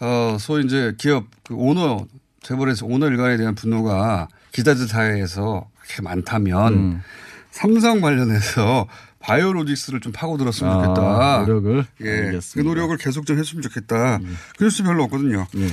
[0.00, 2.06] 어 소위 이제 기업 그 오너
[2.42, 7.02] 재벌에서 오너 일가에 대한 분노가 기자들 사이에서 그렇게 많다면 음.
[7.50, 8.86] 삼성 관련해서
[9.20, 11.38] 바이오로직스를 좀 파고들었으면 아, 좋겠다.
[11.46, 12.38] 노력을 예, 알겠습니다.
[12.38, 12.54] 음.
[12.54, 14.18] 그 노력을 계속 좀 했으면 좋겠다.
[14.58, 15.46] 그 뉴스 별로 없거든요.
[15.56, 15.68] 예.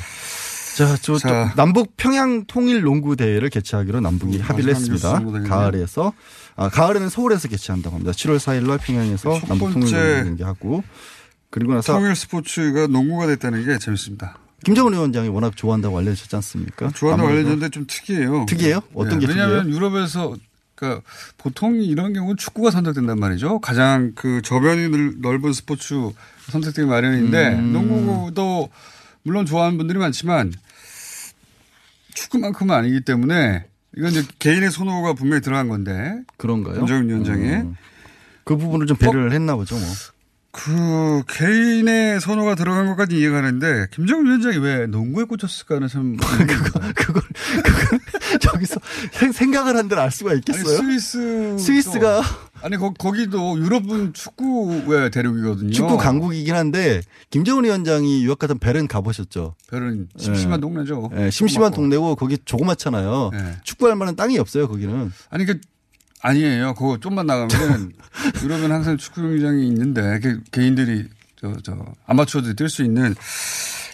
[0.80, 1.52] 자, 저, 자.
[1.54, 5.22] 또 남북 평양 통일 농구 대회를 개최하기로 남북이 음, 합의를 했습니다.
[5.46, 6.14] 가을에서
[6.56, 8.14] 아, 가을에는 서울에서 개최한다고 합니다.
[8.14, 10.84] 7월 4일 날 평양에서 첫 남북 통일 농구 경기하고
[11.50, 14.38] 그리고 나서 통일 스포츠가 농구가 됐다는 게 재밌습니다.
[14.64, 16.92] 김정은 위원장이 워낙 좋아한다고 알려주셨지 않습니까?
[16.92, 18.46] 좋아한다고 알려졌는데 좀 특이해요.
[18.48, 18.80] 특이해요?
[18.94, 19.76] 어떤 게 왜냐하면 특이해요?
[19.76, 20.34] 유럽에서
[20.76, 21.02] 그러니까
[21.38, 23.60] 보통 이런 경우는 축구가 선택된단 말이죠.
[23.60, 26.10] 가장 그 저변이 늘- 넓은 스포츠
[26.52, 27.74] 선택되기 마련인데 음.
[27.74, 28.70] 농구도
[29.24, 30.54] 물론 좋아하는 분들이 많지만
[32.14, 33.66] 축구만큼은 아니기 때문에
[33.98, 36.76] 이건 이제 개인의 선호가 분명히 들어간 건데 그런가요?
[36.76, 37.76] 김정은 위원장이 음.
[38.44, 39.86] 그 부분을 좀 배려를 했나 보죠, 뭐.
[40.52, 47.22] 그 개인의 선호가 들어간 것까지 이해가는데 김정은 위원장이 왜 농구에 꽂혔을까는 참 그거 그걸
[47.64, 48.00] 그걸
[48.42, 48.80] 저기서
[49.12, 50.78] 생- 생각을 한들 알 수가 아니, 있겠어요?
[50.78, 52.22] 스위스 스위스가
[52.62, 55.72] 아니 거, 거기도 유럽은 축구의 대륙이거든요.
[55.72, 59.56] 축구 강국이긴 한데 김정은 위원장이 유학 가던 베른 가보셨죠?
[59.70, 60.62] 별은 심심한 예.
[60.62, 61.10] 동네죠.
[61.16, 61.76] 예, 심심한 조그맣고.
[61.76, 63.32] 동네고 거기 조그맣잖아요.
[63.34, 63.58] 예.
[63.64, 65.12] 축구할 만한 땅이 없어요 거기는.
[65.30, 65.60] 아니 그
[66.22, 66.74] 아니에요.
[66.76, 67.94] 그거 좀만 나가면
[68.44, 71.06] 유럽은 항상 축구 경기장이 있는데 그 개인들이
[71.40, 71.74] 저 저
[72.06, 73.16] 아마추어들이 뛸 수 있는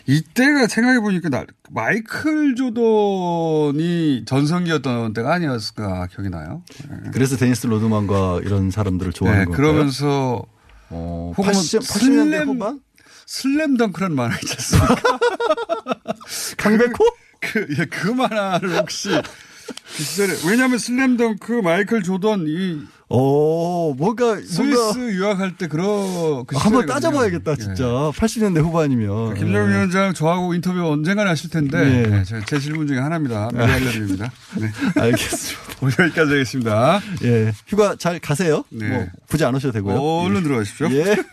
[0.08, 6.64] 이때가 생각해 보니까 나- 마이클 조던이 전성기였던 때가 아니었을까 기억이 나요.
[7.06, 7.10] 예.
[7.12, 9.66] 그래서 데니스 로드만과 이런 사람들을 좋아하는 네, 건가요?
[9.74, 10.44] 그러면서
[10.90, 12.80] 어, 혹은 80, 슬램- 80년대 후반?
[13.26, 14.96] 슬램덩크라는 만화 있지 않습니까?
[16.58, 16.94] 강백호?
[17.42, 24.58] 그, 예, 그 만화를 혹시 그 시절에 왜냐하면 슬램덩크 마이클 조던 이 어, 뭔가 스위스
[24.76, 26.86] 뭔가 유학할 때 그런 그 한번.
[26.88, 27.84] 따져봐야겠다 진짜.
[27.84, 29.36] 80년대 후반이면.
[29.36, 29.76] 김정은 예.
[29.76, 32.08] 위원장 저하고 인터뷰 언젠가는 하실 텐데 네.
[32.08, 33.50] 네, 제, 제 질문 중에 하나입니다.
[33.54, 34.32] 미리 알려드립니다.
[34.60, 34.70] 네.
[35.02, 35.60] 알겠습니다.
[35.82, 37.00] 오늘 여기까지 하겠습니다.
[37.24, 37.54] 예.
[37.68, 38.64] 휴가 잘 가세요.
[38.70, 38.90] 네.
[38.90, 40.00] 뭐 굳이 안 오셔도 되고요.
[40.02, 40.42] 얼른 예.
[40.44, 40.88] 들어가십시오.
[40.92, 41.16] 예.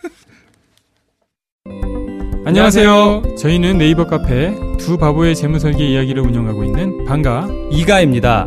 [2.44, 3.36] 안녕하세요.
[3.38, 8.46] 저희는 네이버 카페 두 바보의 재무설계 이야기를 운영하고 있는 방가 이가입니다.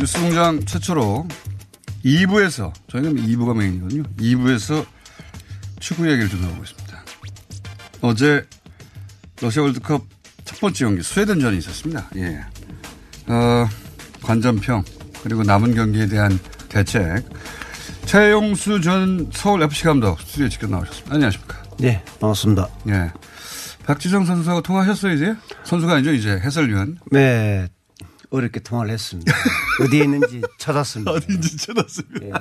[0.00, 1.28] 뉴스공장 최초로
[2.02, 4.02] 2부에서 저희는 2부가 메인이거든요.
[4.18, 4.86] 2부에서
[5.78, 7.04] 축구 이야기를 좀 해보겠습니다.
[8.00, 8.46] 어제
[9.42, 10.02] 러시아 월드컵
[10.46, 12.08] 첫 번째 경기 스웨덴전이 있었습니다.
[12.16, 12.40] 예.
[13.26, 13.68] 어,
[14.22, 14.84] 관전평
[15.22, 16.38] 그리고 남은 경기에 대한
[16.70, 17.22] 대책
[18.06, 21.14] 최용수 전 서울 FC 감독 스튜디오에 직접 나오셨습니다.
[21.14, 21.62] 안녕하십니까?
[21.78, 22.68] 네, 반갑습니다.
[22.88, 23.12] 예.
[23.84, 25.34] 박지성 선수하고 통화하셨어요 이제?
[25.64, 26.96] 선수가 아니죠 이제 해설위원.
[27.10, 27.68] 네,
[28.30, 29.32] 어렵게 통화를 했습니다.
[29.84, 31.10] 어디에 있는지 찾았습니다.
[31.10, 32.26] 어디인지 찾았습니다.
[32.26, 32.32] 예,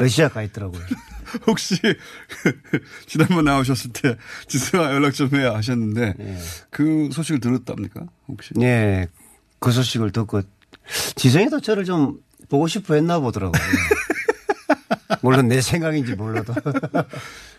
[0.00, 0.82] 러시아 가 있더라고요.
[1.46, 1.76] 혹시
[3.06, 4.16] 지난번 나오셨을 때
[4.48, 6.14] 지수와 연락 좀 해야 하셨는데
[6.70, 8.06] 그 소식을 들었답니까?
[8.28, 8.54] 혹시?
[8.54, 9.06] 네,
[9.60, 10.42] 그 소식을 듣고
[11.14, 13.60] 지성이도 저를 좀 보고 싶어 했나 보더라고요.
[15.22, 16.54] 물론 내 생각인지 몰라도.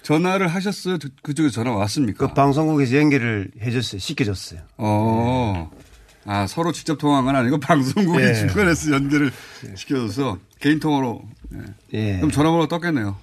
[0.01, 0.97] 전화를 하셨어요?
[1.21, 2.27] 그쪽에 전화 왔습니까?
[2.27, 3.99] 그 방송국에서 연결을 해줬어요.
[3.99, 4.61] 시켜줬어요.
[4.77, 5.69] 어.
[6.27, 8.33] 아, 서로 직접 통화한 건 아니고 방송국이 예.
[8.33, 9.31] 중간에서 연결을
[9.75, 11.23] 시켜줘서 개인 통화로.
[11.53, 11.59] 예.
[11.93, 12.15] 예.
[12.17, 13.17] 그럼 전화번호 떴겠네요.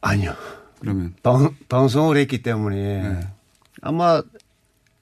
[0.00, 0.34] 아니요.
[0.80, 1.14] 그러면.
[1.22, 2.76] 방, 방송을 했기 때문에
[3.08, 3.28] 네.
[3.82, 4.22] 아마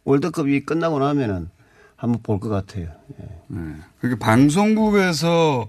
[0.04, 1.48] 월드컵이 끝나고 나면은
[1.96, 2.88] 한번 볼 것 같아요.
[3.20, 3.24] 예.
[3.48, 3.74] 네.
[4.00, 5.68] 그게 방송국에서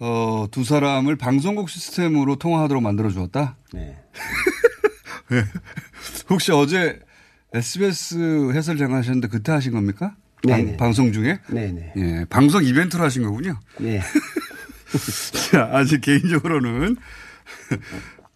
[0.00, 3.56] 어, 두 사람을 방송국 시스템으로 통화하도록 만들어 주었다?
[3.72, 3.98] 네.
[5.30, 5.42] 네.
[6.30, 7.00] 혹시 어제
[7.52, 10.14] SBS 해설장 하셨는데 그때 하신 겁니까?
[10.44, 10.76] 네네.
[10.76, 11.40] 방, 송 중에?
[11.48, 11.92] 네네.
[11.96, 13.58] 예, 방송 이벤트로 하신 거군요.
[13.78, 14.00] 네.
[15.50, 16.96] 자, 아직 개인적으로는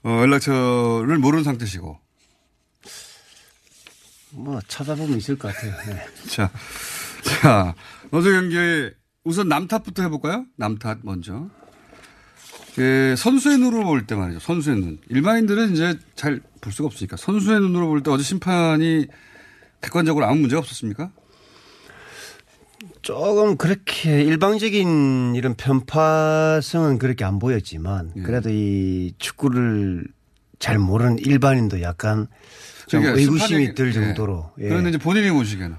[0.05, 1.99] 어, 연락처를 모르는 상태시고.
[4.35, 5.75] 뭐 찾아보면 있을 것 같아요.
[5.87, 6.07] 네.
[6.29, 6.51] 자,
[7.23, 7.75] 자,
[8.11, 8.93] 어제 경기에
[9.25, 10.47] 우선 남탓부터 해볼까요?
[10.57, 11.49] 남탓 먼저.
[12.75, 14.41] 그 선수의 눈으로 볼 때 말이죠.
[14.41, 14.99] 선수의 눈.
[15.09, 19.07] 일반인들은 이제 잘 볼 수가 없으니까 선수의 눈으로 볼 때 어제 심판이
[19.83, 21.11] 객관적으로 아무 문제가 없었습니까?
[23.03, 28.23] 조금 그렇게 일방적인 이런 편파성은 그렇게 안 보였지만 예.
[28.23, 30.07] 그래도 이 축구를
[30.59, 32.29] 잘 모르는 일반인도 약간
[32.87, 33.93] 좀 그러니까 의구심이 들 예.
[33.93, 34.53] 정도로.
[34.61, 34.69] 예.
[34.69, 35.77] 그런데 이제 본인이 보시기에는.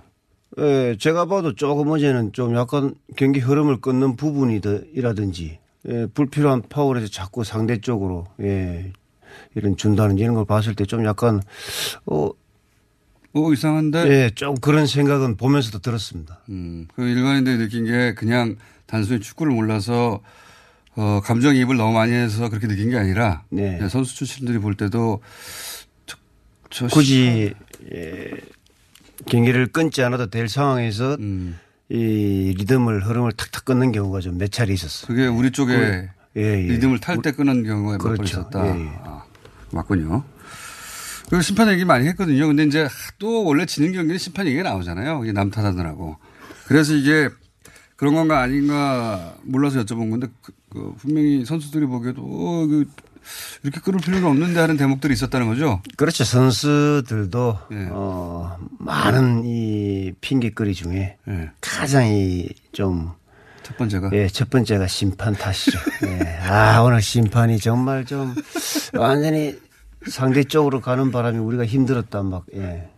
[0.59, 7.43] 예, 제가 봐도 조금 어제는 좀 약간 경기 흐름을 끊는 부분이라든지 예, 불필요한 파울에서 자꾸
[7.43, 8.91] 상대 쪽으로 예,
[9.55, 11.41] 이런 준다는 이런 걸 봤을 때 좀 약간
[12.05, 12.29] 어,
[13.35, 14.07] 어, 이상한데?
[14.09, 16.39] 예, 좀 그런 생각은 보면서도 들었습니다.
[16.49, 20.21] 음, 그 일반인들이 느낀 게 그냥 단순히 축구를 몰라서
[20.95, 23.79] 어, 감정이입을 너무 많이 해서 그렇게 느낀 게 아니라 네.
[23.81, 25.21] 예, 선수 출신들이 볼 때도
[26.05, 26.17] 저,
[26.69, 27.53] 저 굳이
[27.91, 28.29] 예,
[29.25, 31.57] 경기를 끊지 않아도 될 상황에서 음.
[31.89, 35.07] 이 리듬을 흐름을 탁탁 끊는 경우가 좀 몇 차례 있었어요.
[35.07, 36.55] 그게 우리 쪽에 그- 예, 예.
[36.67, 38.23] 리듬을 탈 때 끄는 경우가 몇번 그렇죠.
[38.41, 38.65] 있었다.
[38.65, 38.89] 예, 예.
[39.03, 39.23] 아,
[39.71, 40.23] 맞군요.
[41.29, 42.47] 그 심판 얘기 많이 했거든요.
[42.47, 45.23] 근데 이제 또 원래 지는 경기는 심판 얘기가 나오잖아요.
[45.23, 46.17] 이게 남탓하느라고.
[46.67, 47.29] 그래서 이게
[47.95, 52.85] 그런 건가 아닌가 몰라서 여쭤본 건데 그, 그 분명히 선수들이 보기에도 어, 그
[53.63, 55.81] 이렇게 끊을 필요는 없는데 하는 대목들이 있었다는 거죠.
[55.95, 56.23] 그렇죠.
[56.23, 57.87] 선수들도 예.
[57.91, 61.51] 어, 많은 이 핑계거리 중에 예.
[61.61, 63.11] 가장 이좀
[63.63, 65.79] 첫 번째가 예, 첫 번째가 심판 탓이죠.
[66.05, 66.37] 예.
[66.47, 68.35] 아, 오늘 심판이 정말 좀
[68.93, 69.57] 완전히
[70.07, 72.89] 상대 쪽으로 가는 바람에 우리가 힘들었다 막 예.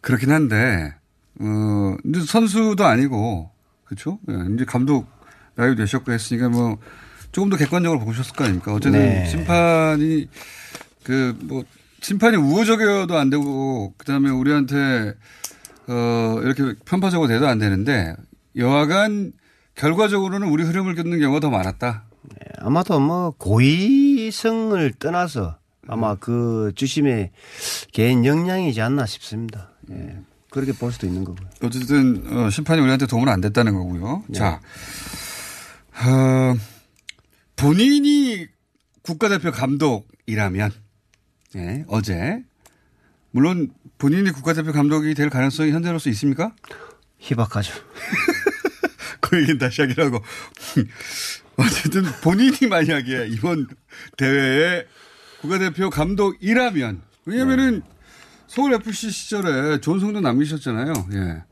[0.00, 0.94] 그렇긴 한데
[1.40, 3.50] 어 이제 선수도 아니고
[3.84, 4.18] 그렇죠.
[4.30, 5.08] 예, 이제 감독
[5.54, 6.78] 나이 되셨고 했으니까 뭐
[7.32, 8.72] 조금 더 객관적으로 보셨을 거 아닙니까?
[8.72, 9.26] 어쨌든 네.
[9.26, 10.28] 심판이
[11.04, 11.64] 그 뭐
[12.00, 15.14] 심판이 우호적이어도 안 되고 그 다음에 우리한테
[15.88, 18.14] 어 이렇게 편파적으로 돼도 안 되는데
[18.56, 19.32] 여하간
[19.78, 22.04] 결과적으로는 우리 흐름을 끊는 경우가 더 많았다.
[22.58, 27.30] 아마도 뭐 고의성을 떠나서 아마 그 주심의
[27.92, 29.70] 개인 역량이지 않나 싶습니다.
[29.90, 30.18] 예.
[30.50, 31.48] 그렇게 볼 수도 있는 거고요.
[31.62, 34.24] 어쨌든 어, 심판이 우리한테 도움은 안 됐다는 거고요.
[34.26, 34.38] 네.
[34.38, 34.60] 자,
[35.94, 36.56] 어,
[37.54, 38.46] 본인이
[39.02, 40.72] 국가대표 감독이라면
[41.56, 42.42] 예, 어제
[43.30, 46.52] 물론 본인이 국가대표 감독이 될 가능성이 현재로서 있습니까?
[47.18, 47.72] 희박하죠.
[49.28, 50.22] 그 얘기는 다시 하기라고.
[51.56, 53.66] 어쨌든 본인이 만약에 이번
[54.16, 54.86] 대회에
[55.40, 57.82] 국가대표 감독이라면 왜냐면은
[58.46, 60.92] 서울 FC 시절에 성적 남기셨잖아요.
[61.12, 61.42] 예.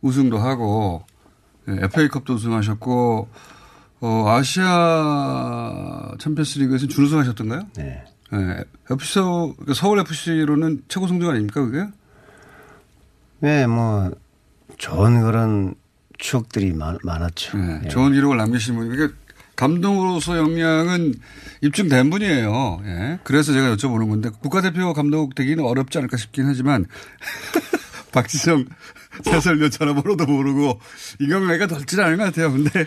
[0.00, 1.04] 우승도 하고
[1.68, 3.28] 예, FA컵도 우승하셨고
[4.00, 7.66] 어, 아시아 챔피언스 리그에서 준우승 하셨던가요?
[7.76, 8.04] 네.
[8.32, 8.64] 예.
[8.90, 11.86] FC 그러니까 서울 FC로는 최고 성적 아닙니까 그게?
[13.40, 14.10] 네, 뭐
[14.78, 15.74] 좋은 그런
[16.20, 17.58] 추억들이 많, 많았죠.
[17.58, 17.88] 네, 예.
[17.88, 19.18] 좋은 기록을 남기신 분이 그러니까
[19.56, 21.14] 감독으로서 역량은
[21.62, 22.80] 입증된 분이에요.
[22.84, 23.18] 예.
[23.24, 26.86] 그래서 제가 여쭤보는 건데 국가대표 감독 되기는 어렵지 않을까 싶긴 하지만
[28.12, 28.66] 박지성
[29.26, 30.80] 해설위원 전화번호도 모르고
[31.20, 32.52] 이경래가 덜진 않은 것 같아요.
[32.52, 32.86] 근데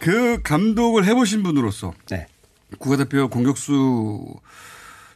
[0.00, 2.26] 그 감독을 해보신 분으로서 네.
[2.78, 4.34] 국가대표 공격수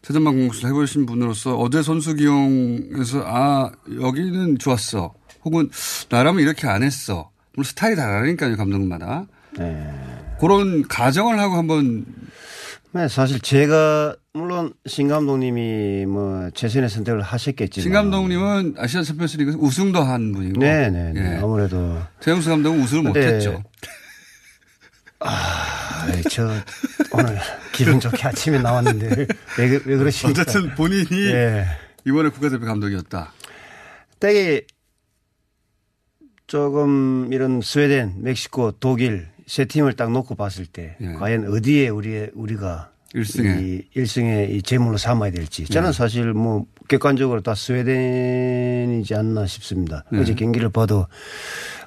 [0.02, 5.14] 최전방 공격수를 해보신 분으로서 어제 선수 기용에서 아 여기는 좋았어.
[5.46, 5.70] 혹은
[6.10, 7.30] 나라면 이렇게 안 했어.
[7.54, 9.26] 물론 스타일이 다르니까요 감독마다.
[9.56, 9.88] 네.
[10.40, 12.04] 그런 가정을 하고 한번
[12.92, 20.02] 네, 사실 제가 물론 신 감독님이 뭐 최선의 선택을 하셨겠지만 신 감독님은 아시아 챔피언스리그 우승도
[20.02, 20.60] 한 분이고.
[20.60, 21.20] 네, 네, 네.
[21.20, 21.36] 예.
[21.38, 23.62] 아무래도 최영수 감독은 우승을 근데 못했죠.
[25.20, 26.48] 아, 저
[27.12, 27.38] 오늘
[27.72, 29.26] 기분 좋게 아침에 나왔는데
[29.58, 30.42] 왜, 그- 왜 그러십니까?
[30.42, 31.66] 어쨌든 본인이 예.
[32.06, 33.32] 이번에 국가대표 감독이었다.
[34.20, 34.66] 되게
[36.46, 42.90] 조금 이런 스웨덴, 멕시코, 독일 세 팀을 딱 놓고 봤을 때 과연 어디에 우리 우리가
[43.14, 43.18] 예.
[43.18, 43.60] 일승에.
[43.62, 45.96] 이 일승의 이 제물로 삼아야 될지 저는 네.
[45.96, 50.04] 사실 뭐 객관적으로 다 스웨덴이지 않나 싶습니다.
[50.10, 50.20] 네.
[50.20, 51.06] 어제 경기를 봐도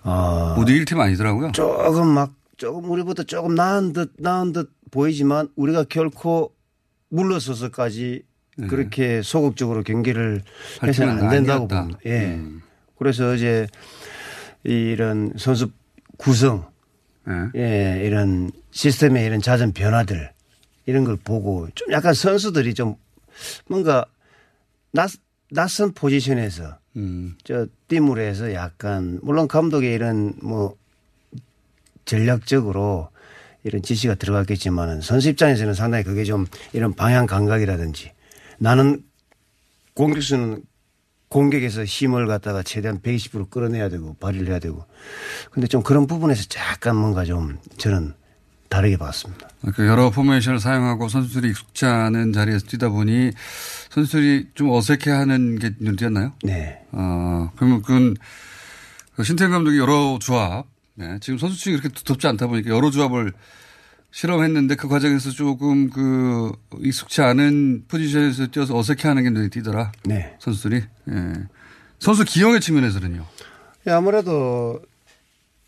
[0.03, 1.51] 어 모두 1팀 아니더라고요.
[1.51, 6.53] 조금 막 조금 우리보다 조금 나은 듯 나은 듯 보이지만 우리가 결코
[7.09, 8.23] 물러서서까지
[8.67, 10.41] 그렇게 소극적으로 경기를
[10.83, 11.67] 해서는 안 된다고.
[11.67, 11.99] 봅니다.
[12.05, 12.25] 예.
[12.35, 12.61] 음.
[12.97, 13.67] 그래서 어제
[14.63, 15.71] 이런 선수
[16.17, 16.69] 구성,
[17.25, 17.33] 네.
[17.55, 20.31] 예, 이런 시스템의 이런 잦은 변화들
[20.85, 22.95] 이런 걸 보고 좀 약간 선수들이 좀
[23.67, 24.05] 뭔가
[24.91, 25.11] 낯,
[25.51, 27.35] 낯선 포지션에서 음.
[27.43, 30.75] 저 팀으로 해서 약간 물론 감독의 이런 뭐
[32.05, 33.09] 전략적으로
[33.63, 38.11] 이런 지시가 들어갔겠지만은 선수 입장에서는 상당히 그게 좀 이런 방향 감각이라든지
[38.57, 39.03] 나는
[39.93, 40.63] 공격수는
[41.29, 44.85] 공격에서 힘을 갖다가 최대한 120% 끌어내야 되고 발휘를 해야 되고
[45.51, 48.13] 근데 좀 그런 부분에서 약간 뭔가 좀 저는
[48.67, 49.49] 다르게 봤습니다.
[49.61, 53.31] 그러니까 여러 포메이션을 사용하고 선수들이 익숙지 않은 자리에서 뛰다 보니
[53.89, 56.33] 선수들이 좀 어색해하는 게 눈띄었나요?
[56.43, 56.79] 네.
[56.91, 58.15] 어, 그러면 그건
[59.15, 63.33] 그 신태영 감독이 여러 조합, 네, 지금 선수 측이 그렇게 두텁지 않다 보니까 여러 조합을
[64.11, 69.91] 실험했는데 그 과정에서 조금 그 익숙치 않은 포지션에서 뛰어서 어색해하는 게 눈에 띄더라.
[70.05, 70.35] 네.
[70.39, 70.77] 선수들이.
[70.77, 71.33] 예.
[71.99, 73.25] 선수 기용의 측면에서는요.
[73.87, 74.81] 예, 아무래도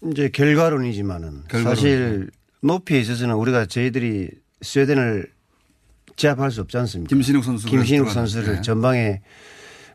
[0.10, 1.76] 이제 결과론이지만은 결과론.
[1.76, 2.32] 사실
[2.62, 4.30] 높이에 있어서는 우리가 저희들이
[4.62, 5.32] 스웨덴을
[6.16, 7.10] 제압할 수 없지 않습니까?
[7.10, 8.62] 김신욱 선수가 김신욱 선수를 네.
[8.62, 9.22] 전방에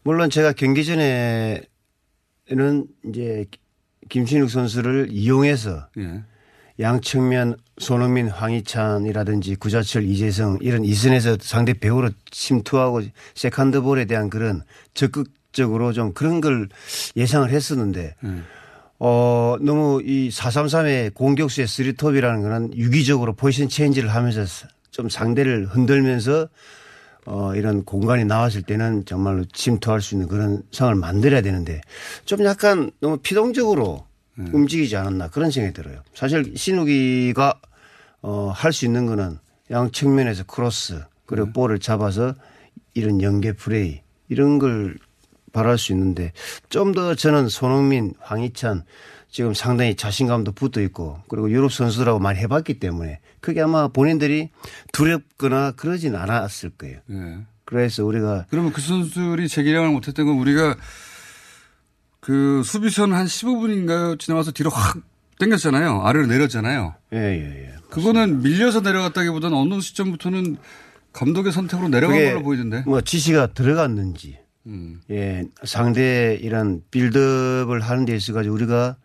[0.03, 1.65] 물론 제가 경기 전에는
[3.09, 3.47] 이제
[4.09, 6.23] 김신욱 선수를 이용해서 예.
[6.79, 13.03] 양측면 손흥민, 황희찬이라든지 구자철, 이재성 이런 이선에서 상대 배후로 침투하고
[13.35, 14.63] second ball에 대한 그런
[14.95, 16.69] 적극적으로 좀 그런 걸
[17.17, 18.45] 예상을 했었는데 음.
[18.99, 24.45] 어, 너무 이 433의 공격수의 three top이라는 거는 유기적으로 포지션 체인지를 하면서
[24.91, 26.49] 좀 상대를 흔들면서
[27.27, 31.81] 어, 이런 공간이 나왔을 때는 정말로 침투할 수 있는 그런 상황을 만들어야 되는데
[32.25, 34.06] 좀 약간 너무 피동적으로
[34.53, 36.03] 움직이지 않았나 그런 생각이 들어요.
[36.15, 37.55] 사실 신욱이가
[38.23, 39.39] 어, 할 수 있는 거는
[39.71, 42.35] 양 측면에서 크로스 그리고 볼을 잡아서
[42.95, 44.97] 이런 연계 플레이 이런 걸
[45.53, 46.33] 바랄 수 있는데
[46.69, 48.85] 좀 더 저는 손흥민, 황희찬
[49.31, 54.51] 지금 상당히 자신감도 붙어 있고 그리고 유럽 선수들하고 많이 해봤기 때문에 그게 아마 본인들이
[54.93, 56.99] 두렵거나 그러진 않았을 거예요.
[57.11, 57.39] 예.
[57.65, 60.77] 그래서 우리가 그러면 그 선수들이 재기량을 못했던 건 우리가
[62.27, 64.19] 그 수비선 한 15분인가요?
[64.19, 64.99] 지나와서 뒤로 확
[65.39, 66.03] 당겼잖아요.
[66.03, 66.95] 아래로 내렸잖아요.
[67.13, 67.75] 예, 예, 예.
[67.89, 70.57] 그거는 밀려서 내려갔다기보다는 어느 시점부터는
[71.13, 72.83] 감독의 선택으로 내려간 걸로 보이던데.
[72.85, 75.03] 뭐 지시가 들어갔는지 음.
[75.09, 78.97] 예, 상대 이런 빌드업을 하는 데 있어 가지고 우리가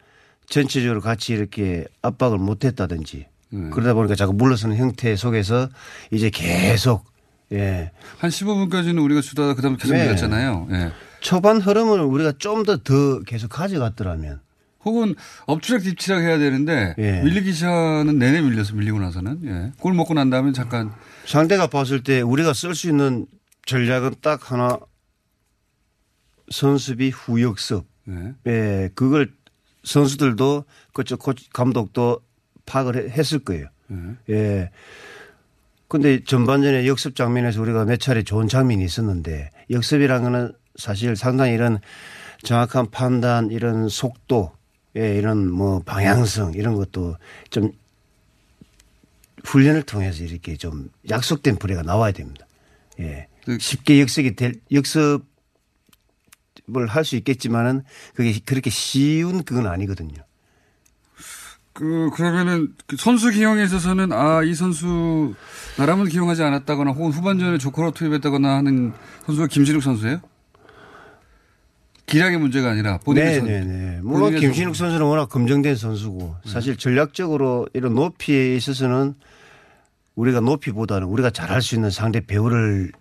[0.47, 3.69] 전체적으로 같이 이렇게 압박을 못 했다든지 네.
[3.69, 5.69] 그러다 보니까 자꾸 물러서는 형태 속에서
[6.09, 7.05] 이제 계속
[7.51, 7.91] 예.
[8.17, 10.05] 한 15분까지는 우리가 주다가 그다음에 계속 네.
[10.05, 10.69] 밀렸잖아요.
[10.71, 10.91] 예.
[11.21, 14.41] 초반 흐름을 우리가 좀 더 더 계속 가져갔더라면
[14.83, 15.15] 혹은
[15.45, 17.21] 엎치락 뒤치락 해야 되는데 예.
[17.21, 19.71] 밀리기 시작하는 내내 밀려서 밀리고 나서는 예.
[19.79, 20.91] 골 먹고 난 다음에 잠깐
[21.25, 23.27] 상대가 봤을 때 우리가 쓸 수 있는
[23.67, 24.79] 전략은 딱 하나
[26.49, 27.85] 선수비 후역습.
[28.09, 28.33] 예.
[28.47, 29.31] 예, 그걸
[29.83, 32.21] 선수들도 그쪽 코치 감독도
[32.65, 33.67] 파악을 해- 했을 거예요.
[33.91, 34.33] 예.
[34.33, 34.71] 예.
[35.87, 41.79] 근데 전반전에 역습 장면에서 우리가 몇 차례 좋은 장면이 있었는데 역습이라는 거는 사실 상당히 이런
[42.43, 44.51] 정확한 판단, 이런 속도,
[44.97, 47.15] 예, 이런 뭐 방향성 이런 것도
[47.49, 47.71] 좀
[49.43, 52.45] 훈련을 통해서 이렇게 좀 약속된 플레이가 나와야 됩니다.
[52.99, 53.27] 예.
[53.59, 55.21] 쉽게 역습이 될, 역습을
[56.87, 60.23] 할 수 있겠지만은 그게 그렇게 쉬운 그건 아니거든요.
[61.73, 65.33] 그 그러면은 그 선수 기용에 있어서는 아 이 선수
[65.77, 68.93] 나라면 기용하지 않았다거나 혹은 후반전에 조커로 투입했다거나 하는
[69.25, 70.19] 선수가 김진욱 선수예요?
[72.11, 73.99] 기량의 문제가 아니라 본인의 선- 네네네.
[74.03, 79.13] 물론 본인의 김신욱 선수는 워낙 검증된 선수고 사실 전략적으로 이런 높이에 있어서는
[80.15, 82.91] 우리가 높이보다는 우리가 잘할 수 있는 상대 배우를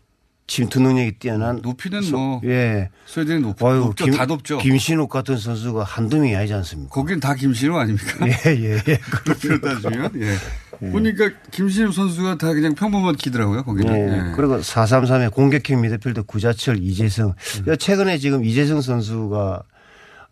[0.51, 2.91] 침투 능력이 뛰어난 높이는 소- 뭐 예.
[3.07, 4.05] 스웨덴이 높, 아유, 높죠.
[4.05, 4.59] 김- 다 높죠.
[4.59, 6.91] 김신욱 같은 선수가 한두 명이 아니지 않습니까?
[6.93, 8.27] 거긴 다 김신욱 아닙니까?
[8.27, 8.99] 예, 예, 예.
[9.29, 10.91] 높이로 따지면 예.
[10.91, 13.63] 보니까 김신욱 선수가 다 그냥 평범한 키더라고요.
[13.63, 13.95] 거기는.
[13.95, 14.13] 예.
[14.31, 14.33] 예.
[14.35, 17.35] 그리고 433의 공격형 미드필더 구자철, 이재성.
[17.69, 17.77] 음.
[17.79, 19.63] 최근에 지금 이재성 선수가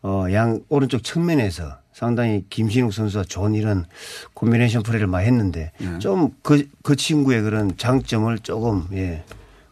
[0.03, 3.85] 어, 양 오른쪽 측면에서 상당히 김신욱 선수와 좋은 이런
[4.35, 5.99] 콤비네이션 플레이를 많이 했는데 네.
[6.01, 9.23] 좀그그 친구의 그런 장점을 조금 예,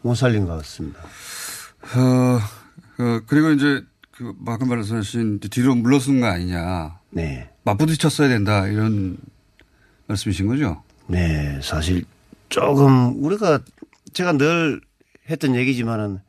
[0.07, 1.01] 못 살린 것 같습니다.
[1.01, 2.39] 어,
[3.03, 3.83] 어, 그리고 이제
[4.13, 7.01] 그 방금 말씀하신 뒤로 물러선 거 아니냐.
[7.11, 7.51] 네.
[7.65, 9.19] 맞부딪혔어야 된다 이런
[10.07, 10.83] 말씀이신 거죠?
[11.09, 12.05] 네, 사실
[12.49, 13.61] 조금 우리가
[14.13, 14.81] 제가 늘
[15.29, 16.21] 했던 얘기지만은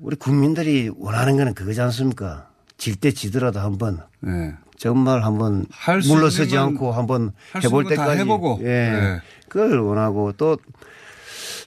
[0.00, 2.50] 우리 국민들이 원하는 거는 그거지 않습니까?
[2.76, 4.52] 질 때 지더라도 한번 네.
[4.76, 5.64] 정말 한번
[6.08, 7.32] 물러서지 않고 한번
[7.62, 8.58] 해볼 때까지 해보고.
[8.62, 9.20] 예, 네.
[9.48, 10.58] 그걸 원하고 또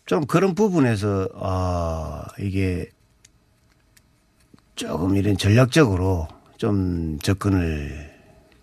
[0.07, 2.89] 좀 그런 부분에서 아 이게
[4.75, 6.27] 조금 이런 전략적으로
[6.57, 8.09] 좀 접근을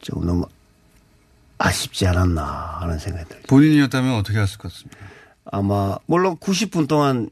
[0.00, 0.46] 좀 너무
[1.58, 3.42] 아쉽지 않았나 하는 생각이 들어요.
[3.46, 4.98] 본인이었다면 어떻게 했을 것 같습니까?
[5.44, 7.28] 아마 물론 90분 동안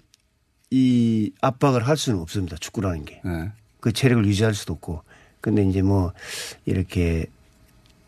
[0.71, 2.57] 이 압박을 할 수는 없습니다.
[2.61, 3.23] 축구라는 게.
[3.25, 3.51] 네.
[3.81, 5.03] 그 체력을 유지할 수도 없고.
[5.41, 6.13] 근데 이제 뭐
[6.67, 7.27] 이렇게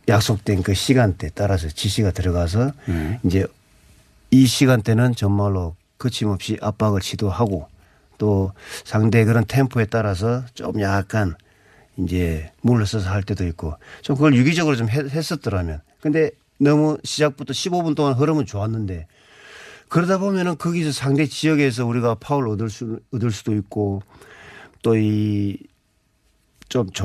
[0.06, 3.20] 약속된 그 시간대 따라서 지시가 들어가서 네.
[3.24, 3.46] 이제
[4.30, 5.74] 이 시간대는 정말로
[6.08, 7.66] 거침없이 압박을 시도하고
[8.18, 8.52] 또
[8.84, 11.34] 상대의 그런 템포에 따라서 좀 약간
[11.96, 16.30] 이제 물러서서 할 때도 있고 좀 그걸 유기적으로 좀 했- 했었더라면 근데
[16.60, 19.06] 너무 시작부터 15분 동안 흐름은 좋았는데
[19.88, 24.02] 그러다 보면은 거기서 상대 지역에서 우리가 파울 얻을 수, 얻을 수도 있고
[24.82, 25.52] 또 이좀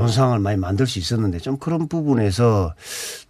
[0.10, 2.74] 상황을 많이 만들 수 있었는데 좀 그런 부분에서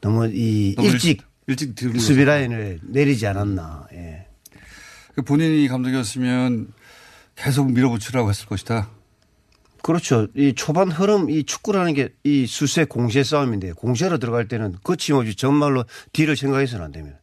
[0.01, 3.87] 너무 이 너무 일찍 일찍 수비 라인을 내리지 않았나.
[3.93, 4.25] 예.
[5.19, 6.67] 그 본인이 감독이었으면
[7.35, 8.89] 계속 밀어붙이라고 했을 것이다.
[9.81, 10.27] 그렇죠.
[10.35, 15.83] 이 초반 흐름, 이 축구라는 게 이 수세 공세 싸움인데 공세로 들어갈 때는 거침없이 정말로
[16.13, 17.17] 뒤를 생각해서는 안 됩니다.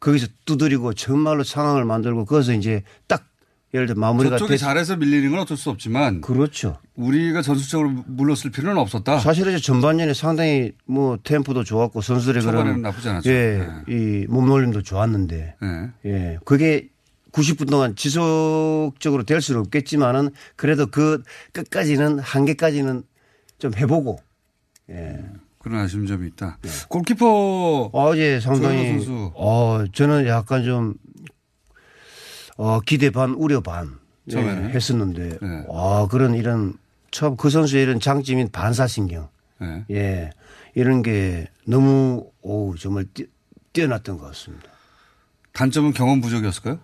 [0.00, 3.26] 거기서 두드리고 정말로 상황을 만들고 거기서 이제 딱
[3.74, 6.78] 예를 들어 마무리가 저쪽이 됐- 잘해서 밀리는 건 어쩔 수 없지만 그렇죠.
[6.94, 9.18] 우리가 전술적으로 물렀을 필요는 없었다.
[9.18, 13.30] 사실 이제 전반전에 상당히 뭐 템포도 좋았고 선수들의 초반에는 그런 나쁘지 않았죠.
[13.30, 15.90] 예, 이 몸놀림도 좋았는데 네.
[16.04, 16.88] 예, 그게
[17.32, 21.22] 90분 동안 지속적으로 될 수는 없겠지만은 그래도 그
[21.52, 23.02] 끝까지는 한계까지는
[23.58, 24.20] 좀 해보고
[24.90, 25.24] 예.
[25.58, 26.58] 그런 아쉬운 점이 있다.
[26.88, 29.32] 골키퍼 어제 상당히 조현우 선수.
[29.34, 30.94] 어 저는 약간 좀
[32.56, 33.98] 어, 기대 반 우려 반
[34.32, 34.36] 예?
[34.38, 35.66] 했었는데 네.
[35.72, 36.74] 아 그런 이런
[37.10, 39.28] 처음 그 선수의 이런 장점인 반사신경
[39.60, 39.84] 네.
[39.90, 40.30] 예
[40.74, 43.26] 이런 게 너무 오 정말 뛰,
[43.72, 44.68] 뛰어났던 것 같습니다.
[45.52, 46.80] 단점은 경험 부족이었을까요?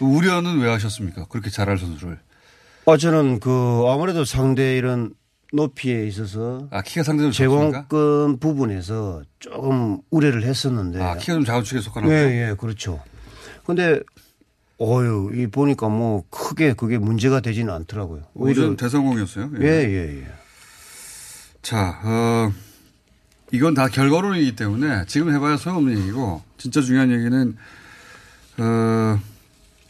[0.00, 1.26] 우려는 왜 하셨습니까?
[1.26, 2.18] 그렇게 잘할 선수를.
[2.86, 5.14] 아 저는 그 아무래도 상대 이런
[5.52, 7.86] 높이에 있어서 아 키가 상대적으로 작습니까?
[7.88, 12.34] 제공권 부분에서 조금 우려를 했었는데 아 키가 좀 축에 속하나 네, 보죠?
[12.34, 13.02] 예, 그렇죠.
[13.64, 14.00] 근데
[14.80, 18.22] 어유 이 보니까 뭐 크게 그게 문제가 되지는 않더라고요.
[18.34, 19.50] 오히려 대성공이었어요.
[19.60, 20.26] 예, 예, 예.
[21.62, 22.52] 자, 어,
[23.52, 27.56] 이건 다 결과론이기 때문에 지금 해봐야 소용없는 얘기고 진짜 중요한 얘기는
[28.58, 29.18] 어,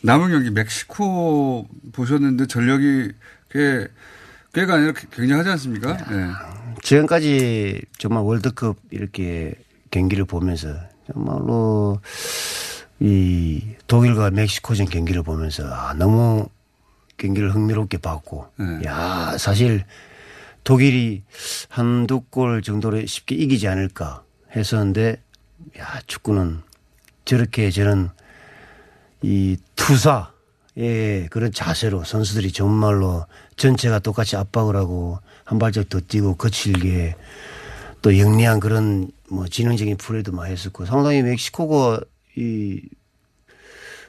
[0.05, 3.13] 남은 경기 멕시코 보셨는데 전력이
[3.51, 3.89] 꽤
[4.53, 5.97] 꽤가 아니라 굉장하지 않습니까?
[5.97, 6.31] 네.
[6.83, 9.55] 지금까지 정말 월드컵 이렇게
[9.91, 10.69] 경기를 보면서
[11.11, 12.01] 정말로
[13.01, 16.49] 이 독일과 멕시코전 경기를 보면서 아, 너무
[17.17, 18.47] 경기를 흥미롭게 봤고
[18.85, 19.85] 야 사실
[20.65, 21.23] 독일이
[21.69, 24.23] 한두 골 정도로 쉽게 이기지 않을까
[24.55, 25.23] 했었는데
[25.79, 26.61] 야 축구는
[27.25, 28.11] 저렇게 저런
[29.25, 33.25] 이 투사의 그런 자세로 선수들이 정말로
[33.57, 37.17] 전체가 똑같이 압박을 하고 한 발짝 더 뛰고 거칠게
[38.03, 42.01] 또 영리한 그런 뭐 지능적인 플레이도 많이 했었고 상당히 멕시코가
[42.37, 42.83] 이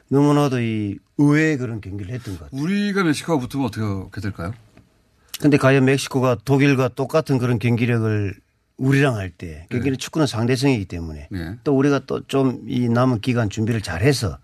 [0.08, 2.62] 너무나도 이 의외의 그런 경기를 했던 것 같아요.
[2.62, 4.52] 우리가 멕시코가 붙으면 어떻게 될까요?
[5.40, 8.34] 근데 과연 멕시코가 독일과 똑같은 그런 경기력을
[8.78, 11.54] 우리랑 할 때 경기는 축구는 상대성이기 때문에 네.
[11.64, 14.38] 또 우리가 또 좀 이 남은 기간 준비를 잘해서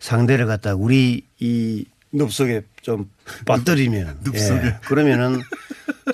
[0.00, 3.10] 상대를 갖다 우리 이 늪속에 좀
[3.46, 4.66] 빠뜨리면 늪속에.
[4.66, 5.40] 예, 그러면은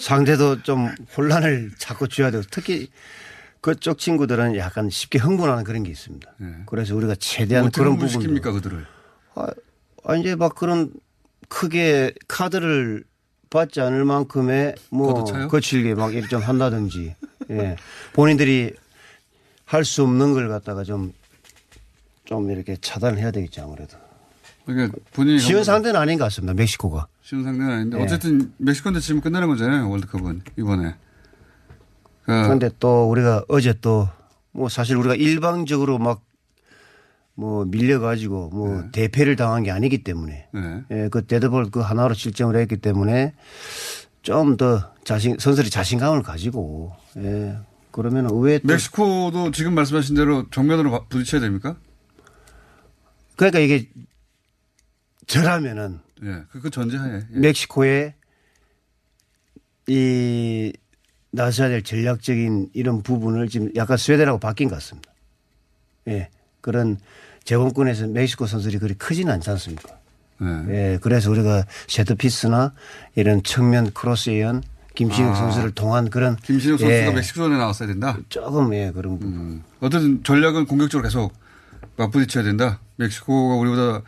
[0.01, 2.89] 상대도 좀 혼란을 자꾸 줘야 되고 특히
[3.61, 6.35] 그쪽 친구들은 약간 쉽게 흥분하는 그런 게 있습니다.
[6.67, 7.71] 그래서 우리가 최대한 네.
[7.73, 8.85] 그런 부분 시킵니까 그들을?
[9.37, 9.47] 아,
[10.05, 10.93] 아, 이제 막 그런
[11.49, 13.05] 크게 카드를
[13.55, 15.25] 받지 않을 만큼의 뭐?
[15.49, 17.15] 거칠게 막 이렇게 좀 한다든지
[17.51, 17.77] 예.
[18.13, 18.75] 본인들이
[19.65, 21.13] 할 수 없는 걸 갖다가 좀,
[22.25, 23.97] 좀 이렇게 차단을 해야 되겠지 아무래도.
[24.67, 26.53] 그러니까 본인이 쉬운 상대는 아닌 것 같습니다.
[26.55, 27.07] 멕시코가.
[27.23, 28.03] 쉬운 상대는 아닌데 예.
[28.03, 30.95] 어쨌든 멕시코한테 지금 끝나는 거잖아요 월드컵은 이번에.
[32.25, 34.09] 그러니까 그런데 또 우리가 어제 또
[34.57, 36.21] 뭐 사실 우리가 일방적으로 막
[37.37, 40.85] 뭐 밀려가지고 뭐 대패를 당한 게 아니기 때문에 네.
[40.91, 43.35] 예, 그 데드볼 그 하나로 실점을 했기 때문에
[44.23, 47.59] 좀 더 자신 선수들이 자신감을 가지고 예.
[47.91, 51.77] 그러면 의외 또 멕시코도 지금 말씀하신 대로 정면으로 바- 부딪혀야 됩니까?
[53.37, 53.89] 그러니까 이게
[55.27, 57.21] 저라면은 예, 그, 그 전제하에.
[57.35, 57.39] 예.
[57.39, 58.15] 멕시코에
[59.89, 60.73] 이
[61.31, 65.13] 나서야 될 전략적인 이런 부분을 지금 약간 스웨덴하고 바뀐 것 같습니다.
[66.09, 66.31] 예.
[66.65, 66.97] 그런
[67.45, 69.91] 제공권에서 멕시코 선수들이 그리 크지는 않지 않습니까?
[70.41, 70.49] 네.
[70.95, 70.99] 예.
[71.03, 72.73] 그래서 우리가 세트피스나
[73.17, 74.63] 이런 측면 크로스에 의한
[74.95, 75.35] 김신욱 아.
[75.35, 77.11] 선수를 통한 그런 김신욱 선수가 예.
[77.13, 78.17] 멕시코전에 나왔어야 된다.
[78.31, 79.63] 조금 예 그런 부분.
[79.81, 81.35] 어쨌든 전략은 공격적으로 계속
[81.99, 82.81] 맞부딪혀야 된다.
[82.97, 84.03] 멕시코가 우리보다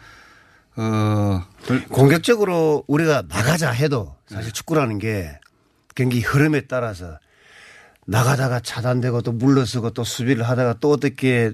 [0.78, 4.36] 어 별- 공격적으로 우리가 나가자 해도 네.
[4.36, 5.38] 사실 축구라는 게
[5.94, 7.18] 경기 흐름에 따라서
[8.06, 11.52] 나가다가 차단되고 또 물러서고 또 수비를 하다가 또 어떻게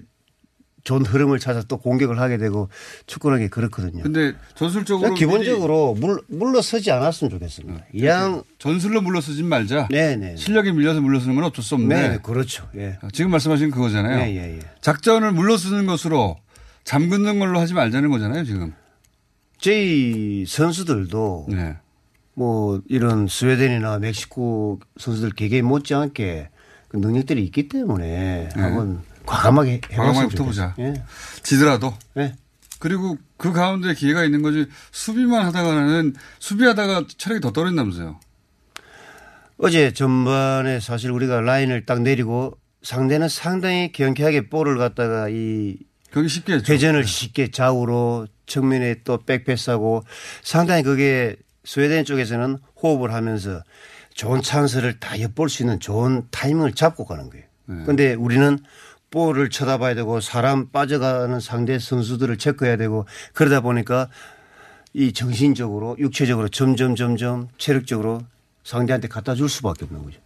[0.85, 2.69] 좋은 흐름을 찾아 또 공격을 하게 되고
[3.07, 4.03] 축구라는 게 그렇거든요.
[4.03, 7.85] 근데 전술적으로 기본적으로 물, 물러서지 않았으면 좋겠습니다.
[7.95, 9.89] 이양 전술로 물러서진 말자.
[9.91, 10.37] 네네.
[10.37, 12.09] 실력에 밀려서 물러서는 건 어쩔 수 없는데.
[12.09, 12.69] 네, 그렇죠.
[12.77, 12.99] 예.
[13.13, 14.21] 지금 말씀하신 그거잖아요.
[14.23, 14.61] 예, 예, 예.
[14.81, 16.37] 작전을 물러서는 것으로
[16.85, 18.75] 잠그는 걸로 하지 말자는 거잖아요, 지금.
[19.59, 21.77] 저희 선수들도 네.
[22.35, 26.49] 뭐 이런 스웨덴이나 멕시코 선수들 개개인 못지않게
[26.89, 29.97] 그 능력들이 있기 때문에 한번 과감하게 네.
[29.97, 30.75] 과감하게 붙어보자.
[30.79, 30.95] 예.
[31.43, 31.95] 지더라도.
[32.15, 32.35] 네.
[32.79, 38.19] 그리고 그 가운데 기회가 있는 거지 수비만 하다가는 수비하다가 체력이 더 떨어진다면서요.
[39.59, 45.77] 어제 전반에 사실 우리가 라인을 딱 내리고 상대는 상당히 경쾌하게 볼을 갖다가 이
[46.13, 46.73] 경기 쉽게 했죠.
[46.73, 50.03] 회전을 쉽게 좌우로 측면에 또 백패스하고
[50.43, 53.63] 상당히 그게 스웨덴 쪽에서는 호흡을 하면서
[54.15, 57.45] 좋은 찬스를 다 엿볼 수 있는 좋은 타이밍을 잡고 가는 거예요.
[57.67, 58.59] 그런데 우리는
[59.13, 64.09] 볼을 쳐다봐야 되고 사람 빠져가는 상대 선수들을 체크해야 되고 그러다 보니까
[64.95, 68.23] 이 정신적으로 육체적으로 점점 점점 체력적으로
[68.65, 70.19] 상대한테 갖다 줄 수밖에 없는 거죠.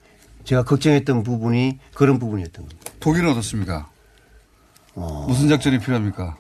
[0.45, 2.93] 제가 걱정했던 부분이 그런 부분이었던 겁니다.
[3.01, 3.91] 독일은 어떻습니까?
[4.95, 5.27] 어.
[5.29, 6.39] 무슨 작전이 필요합니까?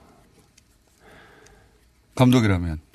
[2.15, 2.86] 감독이라면.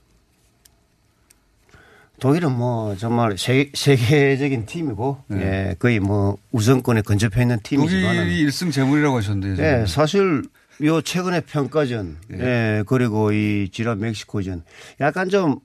[2.21, 8.71] 독일은 뭐 정말 세, 세계적인 팀이고 예, 거의 뭐 우선권에 근접해 있는 팀이지만 독일이 1승
[8.71, 9.81] 재물이라고 하셨는데.
[9.81, 10.43] 예, 사실
[10.83, 12.83] 요 최근에 평가전 예.
[12.87, 14.63] 그리고 이 지난 멕시코전
[15.01, 15.59] 약간 좀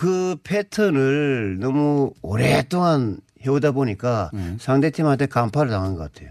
[0.00, 6.30] 그 패턴을 너무 오랫동안 해오다 보니까 상대팀한테 간파를 당한 것 같아요.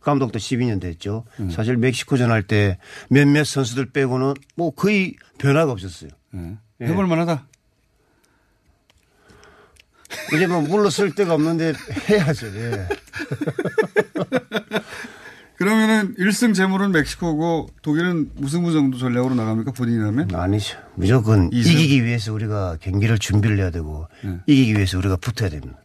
[0.00, 1.24] 감독도 12년 됐죠.
[1.52, 2.76] 사실 멕시코전 할 때
[3.08, 6.10] 몇몇 선수들 빼고는 뭐 거의 변화가 없었어요.
[6.80, 6.86] 예.
[6.86, 7.46] 해볼 만하다.
[10.34, 11.72] 이제 뭐 물러설 데가 없는데
[12.08, 12.46] 해야죠.
[12.56, 12.88] 예.
[15.56, 19.70] 그러면은 1승 재물은 멕시코고 독일은 무승부 정도 전략으로 나갑니까?
[19.72, 20.34] 본인이라면?
[20.34, 20.76] 아니죠.
[20.96, 21.72] 무조건 이승?
[21.72, 24.08] 이기기 위해서 우리가 경기를 준비를 해야 되고
[24.46, 25.78] 이기기 위해서 우리가 붙어야 됩니다.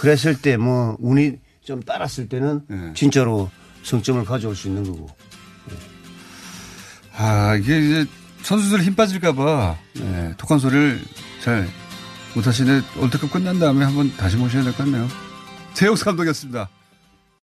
[0.00, 3.50] 그랬을 때 뭐 운이 좀 따랐을 때는 진짜로
[3.82, 5.08] 성점을 가져올 수 있는 거고.
[7.14, 8.06] 아, 이게 이제
[8.42, 11.00] 선수들 힘 빠질까봐 네, 독한 소리를
[11.42, 11.68] 잘
[12.34, 12.82] 못하시네.
[12.96, 15.08] 월드컵 끝난 다음에 한번 다시 모셔야 될 것 같네요.
[15.74, 16.68] 최욱 감독이었습니다.